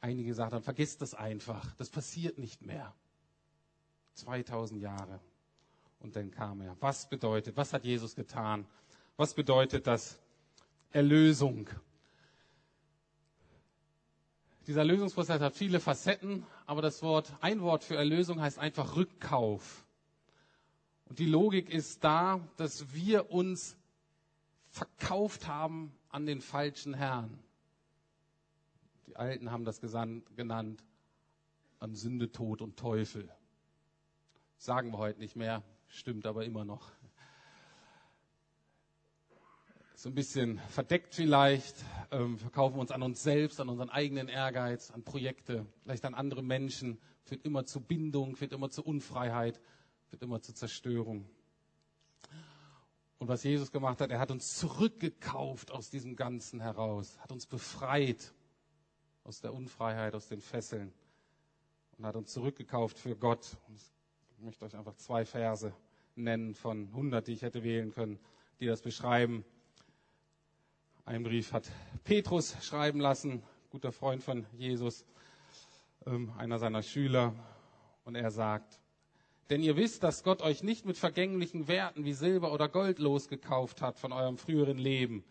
[0.00, 2.94] Einige gesagt haben, vergiss das einfach, das passiert nicht mehr.
[4.14, 5.20] 2000 Jahre.
[6.00, 6.76] Und dann kam er.
[6.80, 8.66] Was bedeutet, was hat Jesus getan?
[9.16, 10.20] Was bedeutet das
[10.90, 11.68] Erlösung?
[14.66, 19.84] Dieser Erlösungsprozess hat viele Facetten, aber das Wort, ein Wort für Erlösung heißt einfach Rückkauf.
[21.06, 23.76] Und die Logik ist da, dass wir uns
[24.68, 27.38] verkauft haben an den falschen Herrn.
[29.08, 30.84] Die Alten haben das genannt
[31.78, 33.32] an Sünde, Tod und Teufel.
[34.58, 36.90] Sagen wir heute nicht mehr, stimmt aber immer noch.
[39.94, 41.74] So ein bisschen verdeckt vielleicht,
[42.10, 46.12] ähm, verkaufen wir uns an uns selbst, an unseren eigenen Ehrgeiz, an Projekte, vielleicht an
[46.12, 49.58] andere Menschen, führt immer zu Bindung, führt immer zu Unfreiheit,
[50.10, 51.24] führt immer zu Zerstörung.
[53.16, 57.46] Und was Jesus gemacht hat, er hat uns zurückgekauft aus diesem Ganzen heraus, hat uns
[57.46, 58.34] befreit
[59.28, 60.90] aus der Unfreiheit, aus den Fesseln
[61.98, 63.58] und hat uns zurückgekauft für Gott.
[63.68, 65.74] Und ich möchte euch einfach zwei Verse
[66.16, 68.18] nennen von 100, die ich hätte wählen können,
[68.58, 69.44] die das beschreiben.
[71.04, 71.70] Ein Brief hat
[72.04, 75.04] Petrus schreiben lassen, guter Freund von Jesus,
[76.06, 77.34] ähm, einer seiner Schüler.
[78.06, 78.80] Und er sagt,
[79.50, 83.82] denn ihr wisst, dass Gott euch nicht mit vergänglichen Werten wie Silber oder Gold losgekauft
[83.82, 85.22] hat von eurem früheren Leben,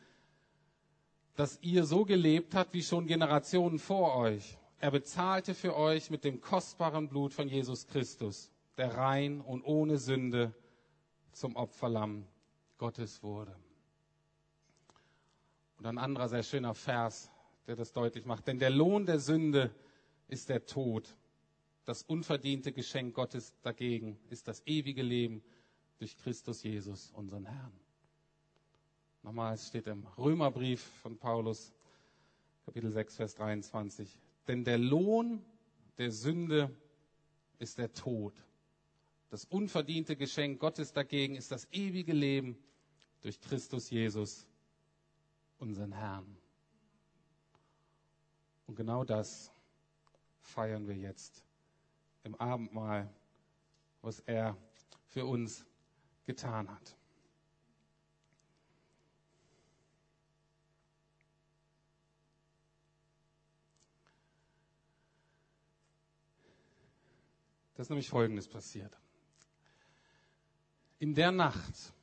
[1.38, 4.58] dass ihr so gelebt habt wie schon Generationen vor euch.
[4.80, 10.00] Er bezahlte für euch mit dem kostbaren Blut von Jesus Christus, der rein und ohne
[10.00, 10.52] Sünde
[11.32, 12.26] zum Opferlamm
[12.80, 13.56] Gottes wurde.
[15.78, 17.30] Und ein anderer sehr schöner Vers,
[17.68, 18.48] der das deutlich macht.
[18.48, 19.70] Denn der Lohn der Sünde
[20.28, 21.16] ist der Tod.
[21.86, 25.44] Das unverdiente Geschenk Gottes dagegen ist das ewige Leben
[26.00, 27.80] durch Christus Jesus, unseren Herrn.
[29.28, 31.74] Nochmal, es steht im Römerbrief von Paulus,
[32.64, 34.18] Kapitel 6, Vers 23.
[34.48, 35.44] Denn der Lohn
[35.98, 36.74] der Sünde
[37.60, 38.34] ist der Tod.
[39.30, 42.58] Das unverdiente Geschenk Gottes dagegen ist das ewige Leben
[43.20, 44.48] durch Christus Jesus,
[45.60, 46.38] unseren Herrn.
[48.66, 49.52] Und genau das
[50.40, 51.44] feiern wir jetzt
[52.24, 53.14] im Abendmahl,
[54.02, 54.56] was er
[55.08, 55.66] für uns
[56.26, 56.97] getan hat.
[67.78, 68.98] Das ist nämlich Folgendes passiert.
[70.98, 71.94] In der Nacht,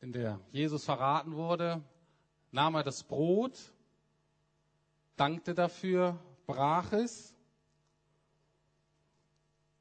[0.00, 1.82] in der Jesus verraten wurde,
[2.52, 3.58] nahm er das Brot,
[5.16, 6.16] dankte dafür,
[6.46, 7.34] brach es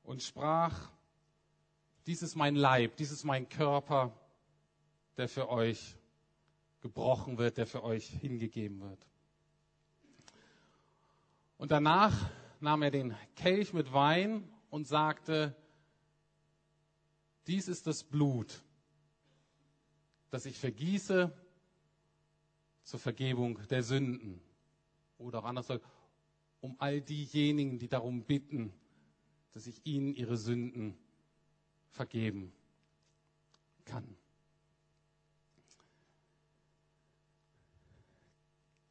[0.01, 0.89] und sprach,
[2.07, 4.11] dies ist mein Leib, dies ist mein Körper,
[5.15, 5.95] der für euch
[6.81, 9.05] gebrochen wird, der für euch hingegeben wird.
[11.59, 15.55] Und danach nahm er den Kelch mit Wein und sagte,
[17.47, 18.63] dies ist das Blut,
[20.29, 21.35] das ich vergieße
[22.83, 24.41] zur Vergebung der Sünden.
[25.17, 25.67] Oder auch anders,
[26.61, 28.73] um all diejenigen, die darum bitten,
[29.51, 30.97] dass ich ihnen ihre Sünden
[31.89, 32.53] vergeben
[33.85, 34.15] kann.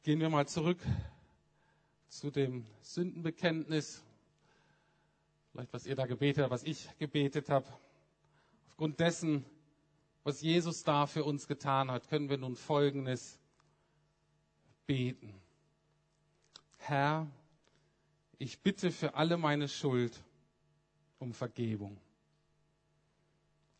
[0.03, 0.79] Gehen wir mal zurück
[2.11, 4.03] zu dem Sündenbekenntnis.
[5.51, 7.65] Vielleicht was ihr da gebetet habt, was ich gebetet habe.
[8.69, 9.45] Aufgrund dessen,
[10.23, 13.39] was Jesus da für uns getan hat, können wir nun Folgendes
[14.85, 15.33] beten.
[16.79, 17.27] Herr,
[18.37, 20.21] ich bitte für alle meine Schuld
[21.17, 21.97] um Vergebung.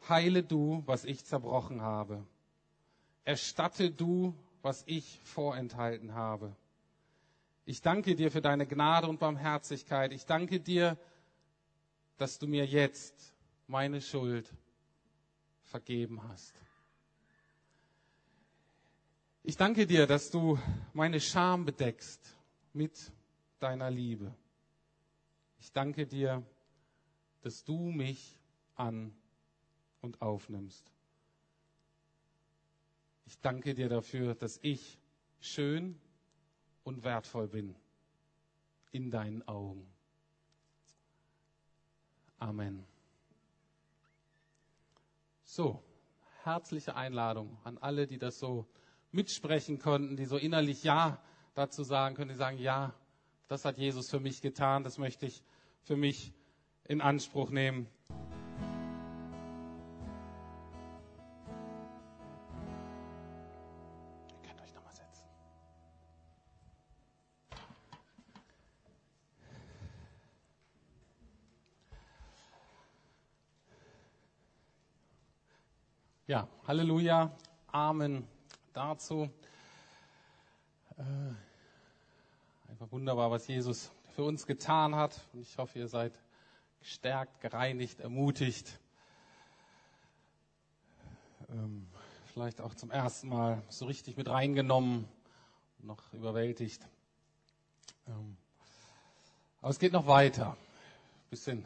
[0.08, 2.26] Heile du, was ich zerbrochen habe.
[3.26, 6.56] Erstatte du, was ich vorenthalten habe.
[7.66, 10.12] Ich danke dir für deine Gnade und Barmherzigkeit.
[10.14, 10.98] Ich danke dir,
[12.18, 13.34] dass du mir jetzt
[13.68, 14.52] meine Schuld
[15.64, 16.54] vergeben hast.
[19.44, 20.60] Ich danke dir, dass du
[20.94, 22.36] meine Scham bedeckst
[22.74, 23.12] mit
[23.60, 24.34] deiner Liebe.
[25.60, 26.44] Ich danke dir,
[27.42, 28.40] dass du mich
[28.76, 29.14] an
[30.02, 30.92] und aufnimmst.
[33.26, 35.00] Ich danke dir dafür, dass ich
[35.40, 36.00] schön
[36.84, 37.76] und wertvoll bin
[38.92, 39.88] in deinen Augen.
[42.40, 42.86] Amen.
[45.44, 45.84] So,
[46.44, 48.66] herzliche Einladung an alle, die das so
[49.12, 51.22] mitsprechen konnten, die so innerlich Ja
[51.54, 52.94] dazu sagen können, die sagen, ja,
[53.48, 55.44] das hat Jesus für mich getan, das möchte ich
[55.84, 56.34] für mich
[56.86, 57.88] in Anspruch nehmen.
[76.32, 77.30] Ja, Halleluja,
[77.74, 78.26] Amen
[78.72, 79.30] dazu.
[80.98, 81.02] Äh,
[82.70, 85.20] einfach wunderbar, was Jesus für uns getan hat.
[85.34, 86.14] Und ich hoffe, ihr seid
[86.80, 88.80] gestärkt, gereinigt, ermutigt.
[91.50, 91.86] Ähm,
[92.32, 95.10] vielleicht auch zum ersten Mal so richtig mit reingenommen,
[95.80, 96.88] noch überwältigt.
[98.08, 98.38] Ähm,
[99.60, 100.56] aber es geht noch weiter.
[101.30, 101.66] Bisschen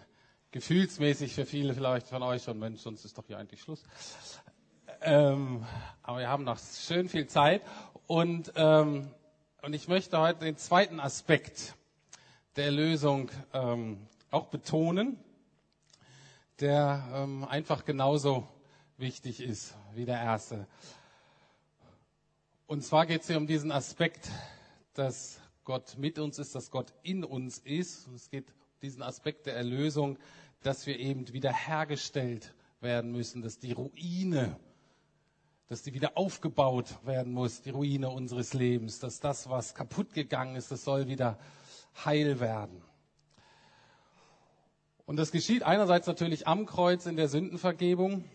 [0.49, 3.83] gefühlsmäßig für viele vielleicht von euch schon, Mensch, sonst ist doch hier eigentlich Schluss.
[5.07, 5.63] Ähm,
[6.01, 7.61] aber wir haben noch schön viel Zeit
[8.07, 9.11] und, ähm,
[9.61, 11.75] und ich möchte heute den zweiten Aspekt
[12.55, 15.19] der Lösung ähm, auch betonen,
[16.59, 18.47] der ähm, einfach genauso
[18.97, 20.65] wichtig ist wie der erste.
[22.65, 24.31] Und zwar geht es hier um diesen Aspekt,
[24.95, 28.07] dass Gott mit uns ist, dass Gott in uns ist.
[28.07, 30.17] Und es geht um diesen Aspekt der Erlösung,
[30.63, 34.57] dass wir eben wiederhergestellt werden müssen, dass die Ruine,
[35.67, 40.55] dass die wieder aufgebaut werden muss, die Ruine unseres Lebens, dass das, was kaputt gegangen
[40.55, 41.37] ist, das soll wieder
[42.05, 42.81] heil werden.
[45.05, 48.25] Und das geschieht einerseits natürlich am Kreuz in der Sündenvergebung.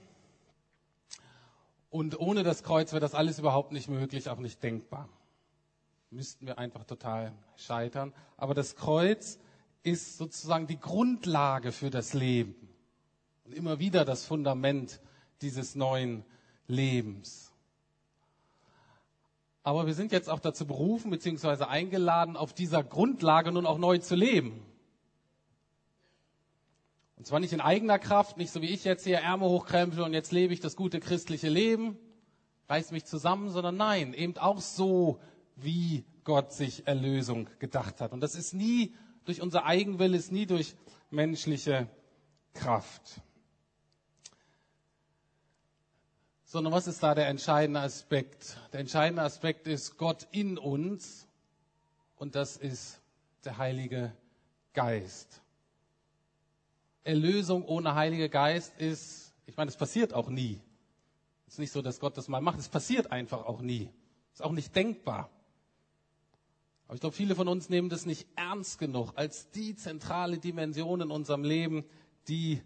[1.89, 5.09] Und ohne das Kreuz wäre das alles überhaupt nicht möglich, auch nicht denkbar
[6.11, 8.13] müssten wir einfach total scheitern.
[8.37, 9.39] Aber das Kreuz
[9.83, 12.69] ist sozusagen die Grundlage für das Leben
[13.45, 15.01] und immer wieder das Fundament
[15.41, 16.40] dieses neuen Lebens.
[19.63, 21.65] Aber wir sind jetzt auch dazu berufen bzw.
[21.65, 24.63] eingeladen, auf dieser Grundlage nun auch neu zu leben.
[27.17, 30.15] Und zwar nicht in eigener Kraft, nicht so wie ich jetzt hier Ärmel hochkrempel und
[30.15, 31.99] jetzt lebe ich das gute christliche Leben,
[32.69, 35.21] reiß mich zusammen, sondern nein, eben auch so,
[35.57, 38.13] wie Gott sich Erlösung gedacht hat.
[38.13, 38.95] Und das ist nie
[39.27, 40.75] durch unser Eigenwille, ist nie durch
[41.11, 41.89] menschliche
[42.55, 43.21] Kraft.
[46.51, 48.57] Sondern was ist da der entscheidende Aspekt?
[48.73, 51.29] Der entscheidende Aspekt ist Gott in uns
[52.17, 53.01] und das ist
[53.45, 54.13] der Heilige
[54.73, 55.43] Geist.
[57.05, 60.61] Erlösung ohne Heilige Geist ist, ich meine, es passiert auch nie.
[61.47, 63.89] Es ist nicht so, dass Gott das mal macht, es passiert einfach auch nie.
[64.33, 65.31] Ist auch nicht denkbar.
[66.89, 71.01] Aber ich glaube, viele von uns nehmen das nicht ernst genug als die zentrale Dimension
[71.01, 71.85] in unserem Leben,
[72.27, 72.61] die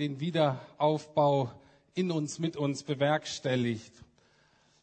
[0.00, 1.52] den Wiederaufbau
[1.94, 3.92] in uns, mit uns bewerkstelligt.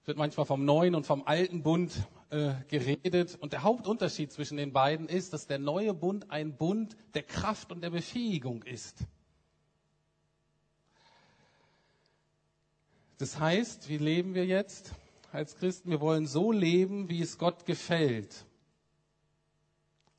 [0.02, 1.92] Es wird manchmal vom neuen und vom alten Bund
[2.30, 3.38] äh, geredet.
[3.40, 7.72] Und der Hauptunterschied zwischen den beiden ist, dass der neue Bund ein Bund der Kraft
[7.72, 9.06] und der Befähigung ist.
[13.18, 14.92] Das heißt, wie leben wir jetzt
[15.32, 15.90] als Christen?
[15.90, 18.46] Wir wollen so leben, wie es Gott gefällt.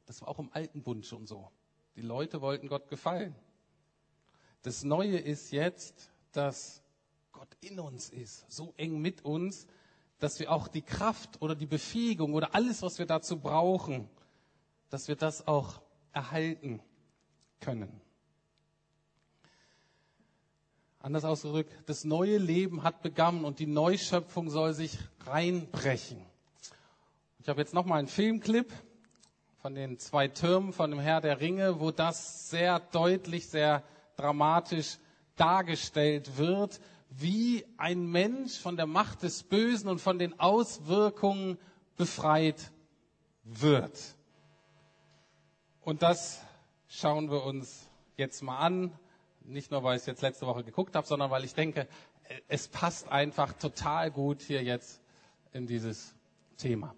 [0.07, 1.51] Das war auch im alten Bund schon so.
[1.97, 3.35] Die Leute wollten Gott gefallen.
[4.63, 6.83] Das Neue ist jetzt, dass
[7.33, 9.67] Gott in uns ist, so eng mit uns,
[10.19, 14.09] dass wir auch die Kraft oder die Befähigung oder alles, was wir dazu brauchen,
[14.91, 15.81] dass wir das auch
[16.13, 16.81] erhalten
[17.61, 18.01] können.
[21.01, 26.25] Anders ausgedrückt, das neue Leben hat begonnen und die Neuschöpfung soll sich reinbrechen.
[27.39, 28.73] Ich habe jetzt noch mal einen Filmclip
[29.59, 33.85] von den zwei Türmen von dem Herr der Ringe, wo das sehr deutlich, sehr
[34.17, 34.99] dramatisch
[35.37, 41.59] dargestellt wird, wie ein Mensch von der Macht des Bösen und von den Auswirkungen
[41.97, 42.73] befreit
[43.45, 44.17] wird.
[45.83, 46.41] Und das
[46.89, 48.93] schauen wir uns jetzt mal an.
[49.45, 51.87] Nicht nur, weil ich es jetzt letzte Woche geguckt habe, sondern weil ich denke,
[52.49, 55.01] es passt einfach total gut hier jetzt
[55.53, 56.15] in dieses
[56.57, 56.95] Thema.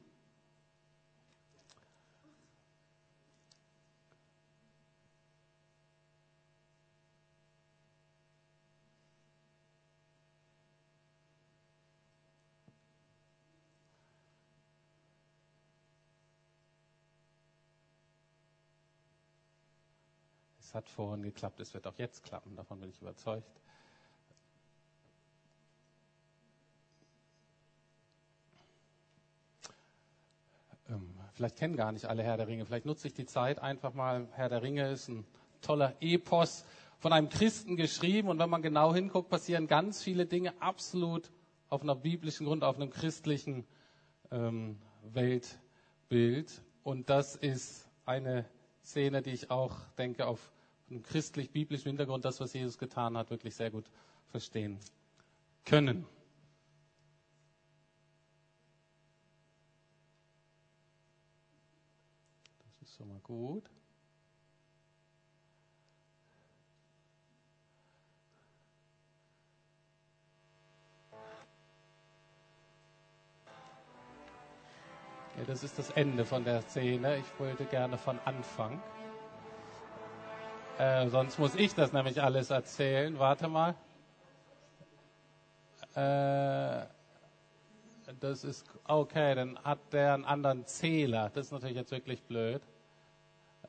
[20.68, 23.48] Es hat vorhin geklappt, es wird auch jetzt klappen, davon bin ich überzeugt.
[30.90, 32.66] Ähm, vielleicht kennen gar nicht alle Herr der Ringe.
[32.66, 34.28] Vielleicht nutze ich die Zeit einfach mal.
[34.32, 35.24] Herr der Ringe ist ein
[35.62, 36.66] toller Epos
[36.98, 38.28] von einem Christen geschrieben.
[38.28, 41.30] Und wenn man genau hinguckt, passieren ganz viele Dinge absolut
[41.70, 43.66] auf einer biblischen Grund, auf einem christlichen
[44.30, 46.60] ähm, Weltbild.
[46.82, 48.44] Und das ist eine
[48.84, 50.52] Szene, die ich auch denke, auf
[50.90, 53.84] einem christlich-biblischen Hintergrund das, was Jesus getan hat, wirklich sehr gut
[54.30, 54.78] verstehen
[55.64, 56.06] können.
[62.64, 63.64] Das ist schon mal gut.
[75.36, 77.18] Ja, das ist das Ende von der Szene.
[77.18, 78.82] Ich wollte gerne von Anfang.
[80.78, 83.18] Äh, sonst muss ich das nämlich alles erzählen.
[83.18, 83.74] Warte mal.
[85.94, 86.86] Äh,
[88.20, 91.30] das ist okay, dann hat der einen anderen Zähler.
[91.34, 92.62] Das ist natürlich jetzt wirklich blöd.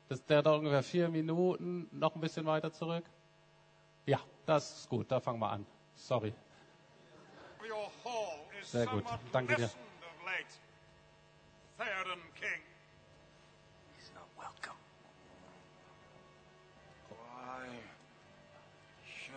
[0.08, 1.88] Das, der dauert ungefähr vier Minuten.
[1.90, 3.04] Noch ein bisschen weiter zurück.
[4.06, 5.10] Ja, das ist gut.
[5.10, 5.66] Da fangen wir an.
[5.94, 6.32] Sorry.
[8.62, 9.04] Sehr gut.
[9.32, 9.70] Danke dir.
[11.76, 12.69] Theoden King.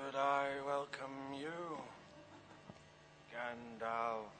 [0.03, 1.77] Should I welcome you,
[3.31, 4.31] Gandalf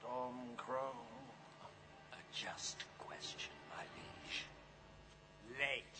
[0.00, 0.94] Stormcrow?
[2.12, 4.44] A just question, my liege.
[5.58, 5.98] Late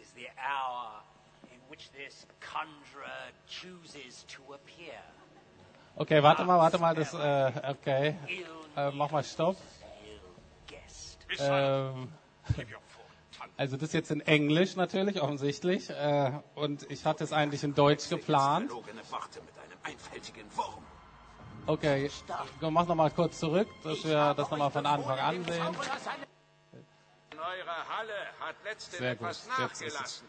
[0.00, 0.88] is the hour
[1.44, 5.00] in which this conjurer chooses to appear.
[5.98, 8.16] Okay, warte mal, warte mal, das, äh, okay.
[8.76, 9.56] Äh, mach mal Stopp.
[11.38, 12.12] Ähm,
[13.56, 15.88] also das jetzt in Englisch natürlich, offensichtlich.
[15.90, 18.70] Äh, und ich hatte es eigentlich in Deutsch geplant.
[21.66, 22.10] Okay,
[22.60, 25.76] mach nochmal kurz zurück, dass wir das nochmal von Anfang an sehen.
[27.32, 29.28] Eure Halle hat letzte Sehr gut.
[29.28, 30.28] etwas nachgelassen.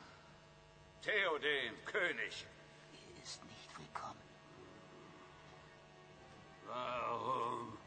[1.01, 2.45] Theoden, König.
[2.91, 4.21] Er ist nicht willkommen.
[6.67, 7.77] Warum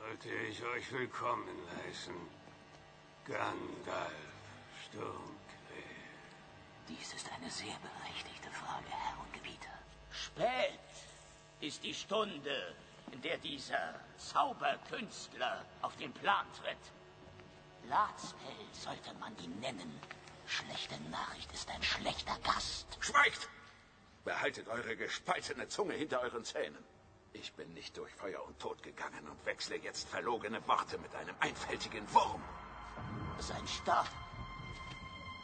[0.00, 1.48] sollte ich euch willkommen
[1.86, 2.14] heißen?
[3.26, 4.33] Gandalf
[4.94, 5.82] Sturmquell.
[6.88, 9.76] Dies ist eine sehr berechtigte Frage, Herr und Gebieter.
[10.12, 10.78] Spät
[11.60, 12.76] ist die Stunde,
[13.10, 16.78] in der dieser Zauberkünstler auf den Plan tritt.
[17.88, 20.00] Latzfell sollte man ihn nennen.
[20.46, 22.86] Schlechte Nachricht ist ein schlechter Gast.
[23.00, 23.48] Schweigt!
[24.24, 26.84] Behaltet eure gespaltene Zunge hinter euren Zähnen.
[27.32, 31.34] Ich bin nicht durch Feuer und Tod gegangen und wechsle jetzt verlogene Worte mit einem
[31.40, 32.42] einfältigen Wurm.
[33.40, 34.08] Sein Stab.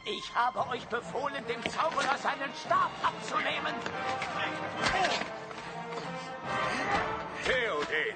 [0.05, 3.75] Ich habe euch befohlen, dem Zauberer seinen Stab abzunehmen.
[7.45, 8.15] Theoden!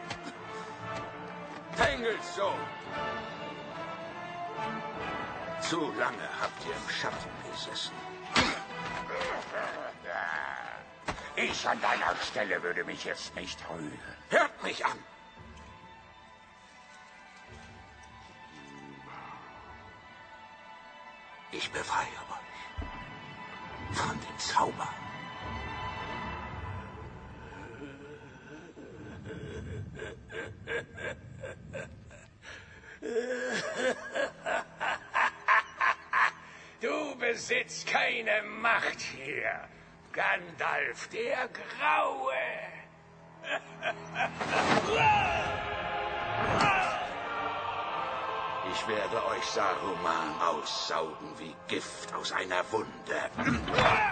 [1.77, 2.53] Tengels Sohn!
[5.61, 7.93] Zu lange habt ihr im Schatten gesessen.
[11.35, 13.99] Ich an deiner Stelle würde mich jetzt nicht rühren.
[14.29, 14.97] Hört mich an!
[40.35, 42.33] Gandalf der Graue.
[48.73, 54.11] Ich werde euch Saruman aussaugen wie Gift aus einer Wunde.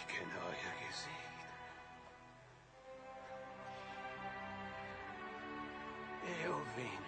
[0.00, 1.10] Ich kenne euer Gesicht.
[6.42, 7.04] Eowyn.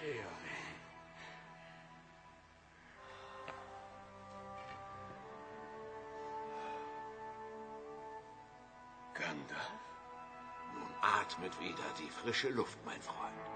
[0.02, 0.72] Eowyn.
[9.14, 9.72] Gandalf.
[10.74, 13.51] Nun atmet wieder die frische Luft, mein Freund.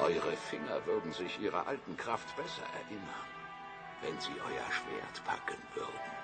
[0.00, 3.26] Eure Finger würden sich ihrer alten Kraft besser erinnern,
[4.00, 6.19] wenn sie euer Schwert packen würden.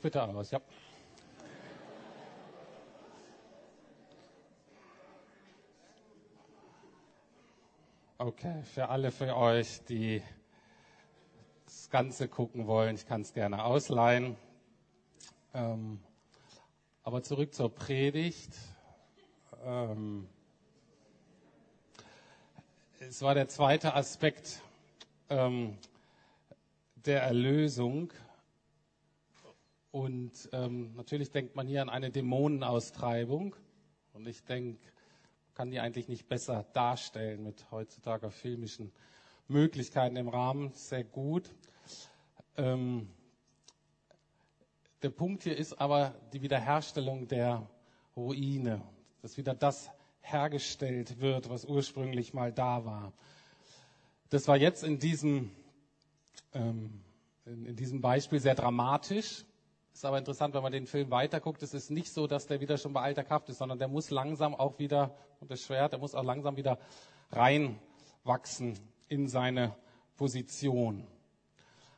[0.00, 0.62] Jetzt bitte aus, ja.
[8.16, 10.22] Okay, für alle für euch, die
[11.66, 14.38] das Ganze gucken wollen, ich kann es gerne ausleihen.
[15.52, 16.00] Ähm,
[17.02, 18.56] aber zurück zur Predigt.
[19.62, 20.30] Ähm,
[23.00, 24.62] es war der zweite Aspekt
[25.28, 25.76] ähm,
[26.94, 28.14] der Erlösung.
[29.90, 33.56] Und ähm, natürlich denkt man hier an eine Dämonenaustreibung.
[34.12, 34.78] Und ich denke,
[35.54, 38.92] kann die eigentlich nicht besser darstellen mit heutzutage filmischen
[39.48, 40.72] Möglichkeiten im Rahmen.
[40.74, 41.54] Sehr gut.
[42.56, 43.10] Ähm,
[45.02, 47.68] der Punkt hier ist aber die Wiederherstellung der
[48.16, 48.82] Ruine,
[49.22, 53.12] dass wieder das hergestellt wird, was ursprünglich mal da war.
[54.28, 55.50] Das war jetzt in diesem,
[56.52, 57.02] ähm,
[57.44, 59.44] in, in diesem Beispiel sehr dramatisch.
[60.00, 61.62] Ist aber interessant, wenn man den Film weiterguckt.
[61.62, 64.08] Es ist nicht so, dass der wieder schon bei alter Kraft ist, sondern der muss
[64.08, 66.78] langsam auch wieder, und das Schwert, der muss auch langsam wieder
[67.32, 68.78] reinwachsen
[69.08, 69.76] in seine
[70.16, 71.06] Position.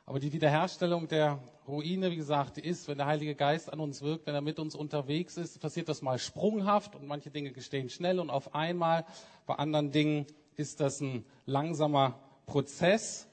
[0.05, 4.27] Aber die Wiederherstellung der Ruine, wie gesagt, ist, wenn der Heilige Geist an uns wirkt,
[4.27, 8.19] wenn er mit uns unterwegs ist, passiert das mal sprunghaft und manche Dinge gestehen schnell
[8.19, 9.05] und auf einmal.
[9.45, 10.27] Bei anderen Dingen
[10.57, 13.29] ist das ein langsamer Prozess.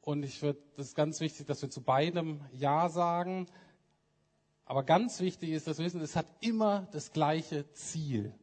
[0.00, 3.46] Und ich würde, das ist ganz wichtig, dass wir zu beidem Ja sagen.
[4.66, 8.34] Aber ganz wichtig ist das Wissen, es hat immer das gleiche Ziel,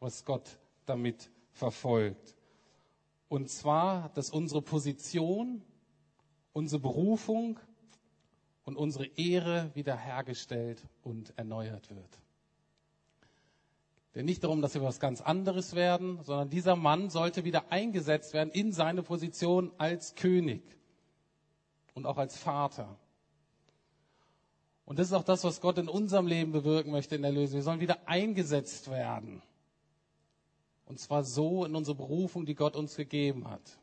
[0.00, 2.34] was Gott damit verfolgt.
[3.28, 5.62] Und zwar, dass unsere Position,
[6.52, 7.60] unsere Berufung
[8.64, 12.20] und unsere Ehre wiederhergestellt und erneuert wird.
[14.16, 18.32] Denn nicht darum, dass wir was ganz anderes werden, sondern dieser Mann sollte wieder eingesetzt
[18.32, 20.62] werden in seine Position als König
[21.94, 22.98] und auch als Vater.
[24.90, 27.54] Und das ist auch das, was Gott in unserem Leben bewirken möchte in der Lösung.
[27.58, 29.40] Wir sollen wieder eingesetzt werden.
[30.84, 33.78] Und zwar so in unsere Berufung, die Gott uns gegeben hat.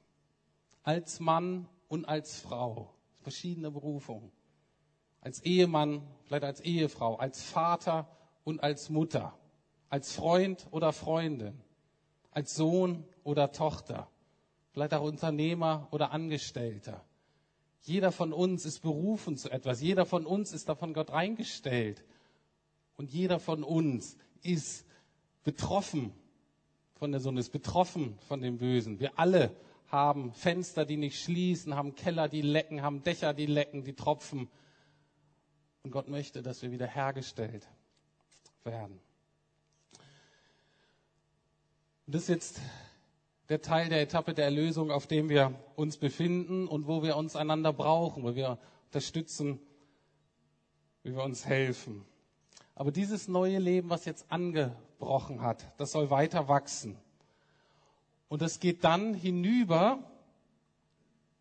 [0.84, 2.94] Als Mann und als Frau.
[3.22, 4.34] Verschiedene Berufungen.
[5.22, 8.10] Als Ehemann, vielleicht als Ehefrau, als Vater
[8.44, 9.34] und als Mutter.
[9.88, 11.58] Als Freund oder Freundin.
[12.32, 14.10] Als Sohn oder Tochter.
[14.72, 17.02] Vielleicht auch Unternehmer oder Angestellter.
[17.82, 19.82] Jeder von uns ist berufen zu etwas.
[19.82, 22.04] Jeder von uns ist davon Gott reingestellt.
[22.98, 24.86] Und jeder von uns ist
[25.44, 26.12] betroffen
[26.96, 29.00] von der Sonne, ist betroffen von dem Bösen.
[29.00, 29.56] Wir alle
[29.88, 34.50] haben Fenster, die nicht schließen, haben Keller, die lecken, haben Dächer, die lecken, die tropfen.
[35.84, 37.68] Und Gott möchte, dass wir wieder hergestellt
[38.64, 39.00] werden.
[42.06, 42.62] Und das ist jetzt
[43.50, 47.36] der Teil der Etappe der Erlösung, auf dem wir uns befinden und wo wir uns
[47.36, 49.60] einander brauchen, wo wir unterstützen,
[51.04, 52.06] wie wir uns helfen.
[52.76, 56.98] Aber dieses neue Leben, was jetzt angebrochen hat, das soll weiter wachsen.
[58.28, 60.00] Und es geht dann hinüber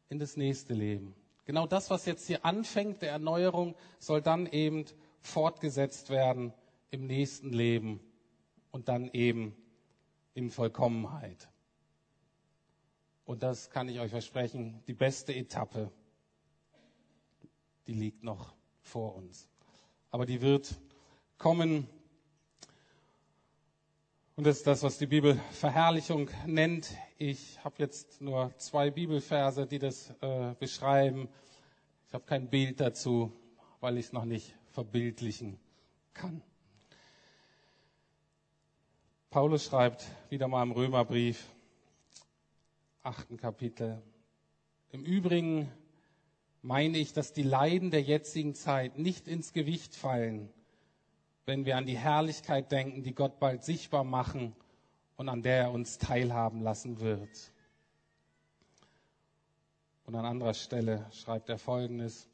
[0.08, 1.14] in das nächste Leben.
[1.44, 4.84] Genau das, was jetzt hier anfängt, der Erneuerung, soll dann eben
[5.20, 6.52] fortgesetzt werden
[6.90, 8.00] im nächsten Leben
[8.70, 9.56] und dann eben
[10.34, 11.48] in Vollkommenheit.
[13.26, 15.90] Und das kann ich euch versprechen, die beste Etappe,
[17.88, 19.48] die liegt noch vor uns.
[20.12, 20.80] Aber die wird
[21.36, 21.88] kommen.
[24.36, 26.96] Und das ist das, was die Bibel Verherrlichung nennt.
[27.18, 31.28] Ich habe jetzt nur zwei Bibelverse, die das äh, beschreiben.
[32.06, 33.32] Ich habe kein Bild dazu,
[33.80, 35.58] weil ich es noch nicht verbildlichen
[36.14, 36.42] kann.
[39.30, 41.55] Paulus schreibt wieder mal im Römerbrief,
[43.06, 44.02] achten Kapitel.
[44.90, 45.70] Im Übrigen
[46.60, 50.52] meine ich, dass die Leiden der jetzigen Zeit nicht ins Gewicht fallen,
[51.44, 54.56] wenn wir an die Herrlichkeit denken, die Gott bald sichtbar machen
[55.16, 57.52] und an der er uns teilhaben lassen wird.
[60.04, 62.28] Und an anderer Stelle schreibt er Folgendes.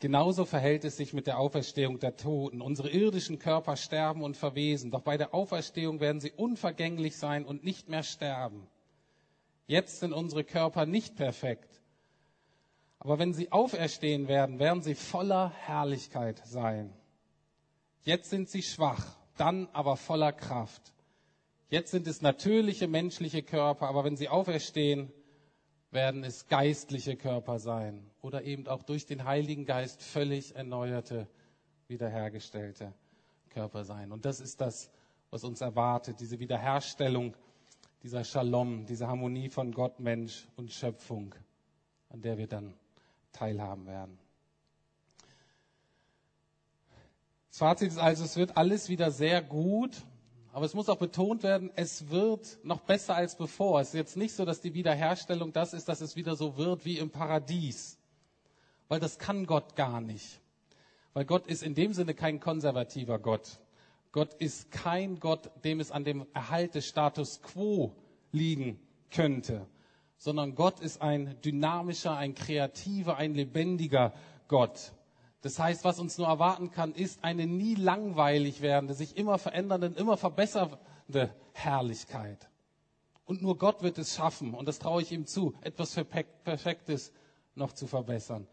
[0.00, 2.60] Genauso verhält es sich mit der Auferstehung der Toten.
[2.60, 7.64] Unsere irdischen Körper sterben und verwesen, doch bei der Auferstehung werden sie unvergänglich sein und
[7.64, 8.66] nicht mehr sterben.
[9.66, 11.80] Jetzt sind unsere Körper nicht perfekt,
[12.98, 16.92] aber wenn sie auferstehen werden, werden sie voller Herrlichkeit sein.
[18.02, 20.92] Jetzt sind sie schwach, dann aber voller Kraft.
[21.68, 25.10] Jetzt sind es natürliche menschliche Körper, aber wenn sie auferstehen,
[25.90, 31.28] werden es geistliche Körper sein oder eben auch durch den Heiligen Geist völlig erneuerte,
[31.88, 32.94] wiederhergestellte
[33.50, 34.10] Körper sein.
[34.12, 34.90] Und das ist das,
[35.30, 37.36] was uns erwartet, diese Wiederherstellung,
[38.02, 41.34] dieser Shalom, diese Harmonie von Gott, Mensch und Schöpfung,
[42.10, 42.74] an der wir dann
[43.32, 44.18] teilhaben werden.
[47.50, 50.02] Das Fazit ist also, es wird alles wieder sehr gut
[50.52, 53.80] aber es muss auch betont werden, es wird noch besser als bevor.
[53.80, 56.84] Es ist jetzt nicht so, dass die Wiederherstellung das ist, dass es wieder so wird
[56.84, 57.98] wie im Paradies.
[58.88, 60.40] Weil das kann Gott gar nicht.
[61.14, 63.60] Weil Gott ist in dem Sinne kein konservativer Gott.
[64.12, 67.96] Gott ist kein Gott, dem es an dem Erhalt des Status quo
[68.30, 68.78] liegen
[69.10, 69.66] könnte,
[70.18, 74.12] sondern Gott ist ein dynamischer, ein kreativer, ein lebendiger
[74.48, 74.92] Gott.
[75.40, 79.92] Das heißt, was uns nur erwarten kann, ist eine nie langweilig werdende, sich immer verändernde,
[79.96, 82.48] immer verbessernde Herrlichkeit.
[83.24, 85.94] Und nur Gott wird es schaffen, und das traue ich ihm zu, etwas
[86.44, 87.12] Perfektes
[87.54, 88.46] noch zu verbessern.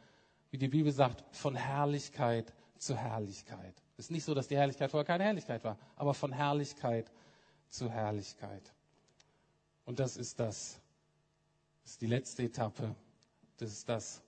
[0.51, 3.76] Wie die Bibel sagt, von Herrlichkeit zu Herrlichkeit.
[4.00, 7.12] Es ist nicht so, dass die Herrlichkeit vorher keine Herrlichkeit war, aber von Herrlichkeit
[7.68, 8.74] zu Herrlichkeit.
[9.84, 10.80] Und das ist das,
[11.84, 12.95] das ist die letzte Etappe.
[13.58, 14.22] Das ist das,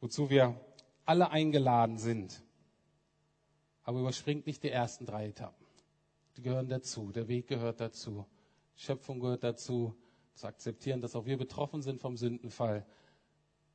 [0.00, 0.58] wozu wir
[1.04, 2.42] alle eingeladen sind.
[3.82, 5.66] Aber überspringt nicht die ersten drei Etappen.
[6.38, 7.12] Die gehören dazu.
[7.12, 8.24] Der Weg gehört dazu.
[8.74, 9.94] Schöpfung gehört dazu.
[10.32, 12.86] Zu akzeptieren, dass auch wir betroffen sind vom Sündenfall.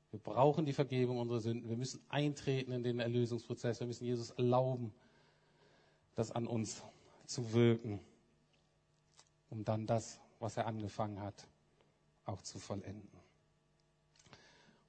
[0.09, 1.69] Wir brauchen die Vergebung unserer Sünden.
[1.69, 3.79] Wir müssen eintreten in den Erlösungsprozess.
[3.79, 4.91] Wir müssen Jesus erlauben,
[6.15, 6.83] das an uns
[7.25, 7.99] zu wirken,
[9.49, 11.47] um dann das, was er angefangen hat,
[12.25, 13.09] auch zu vollenden.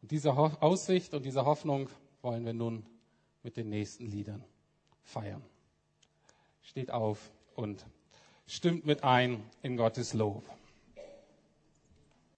[0.03, 1.89] Und diese Aussicht und diese Hoffnung
[2.23, 2.87] wollen wir nun
[3.43, 4.45] mit den nächsten Liedern
[5.03, 5.43] feiern.
[6.63, 7.87] Steht auf und
[8.47, 10.45] stimmt mit ein in Gottes Lob.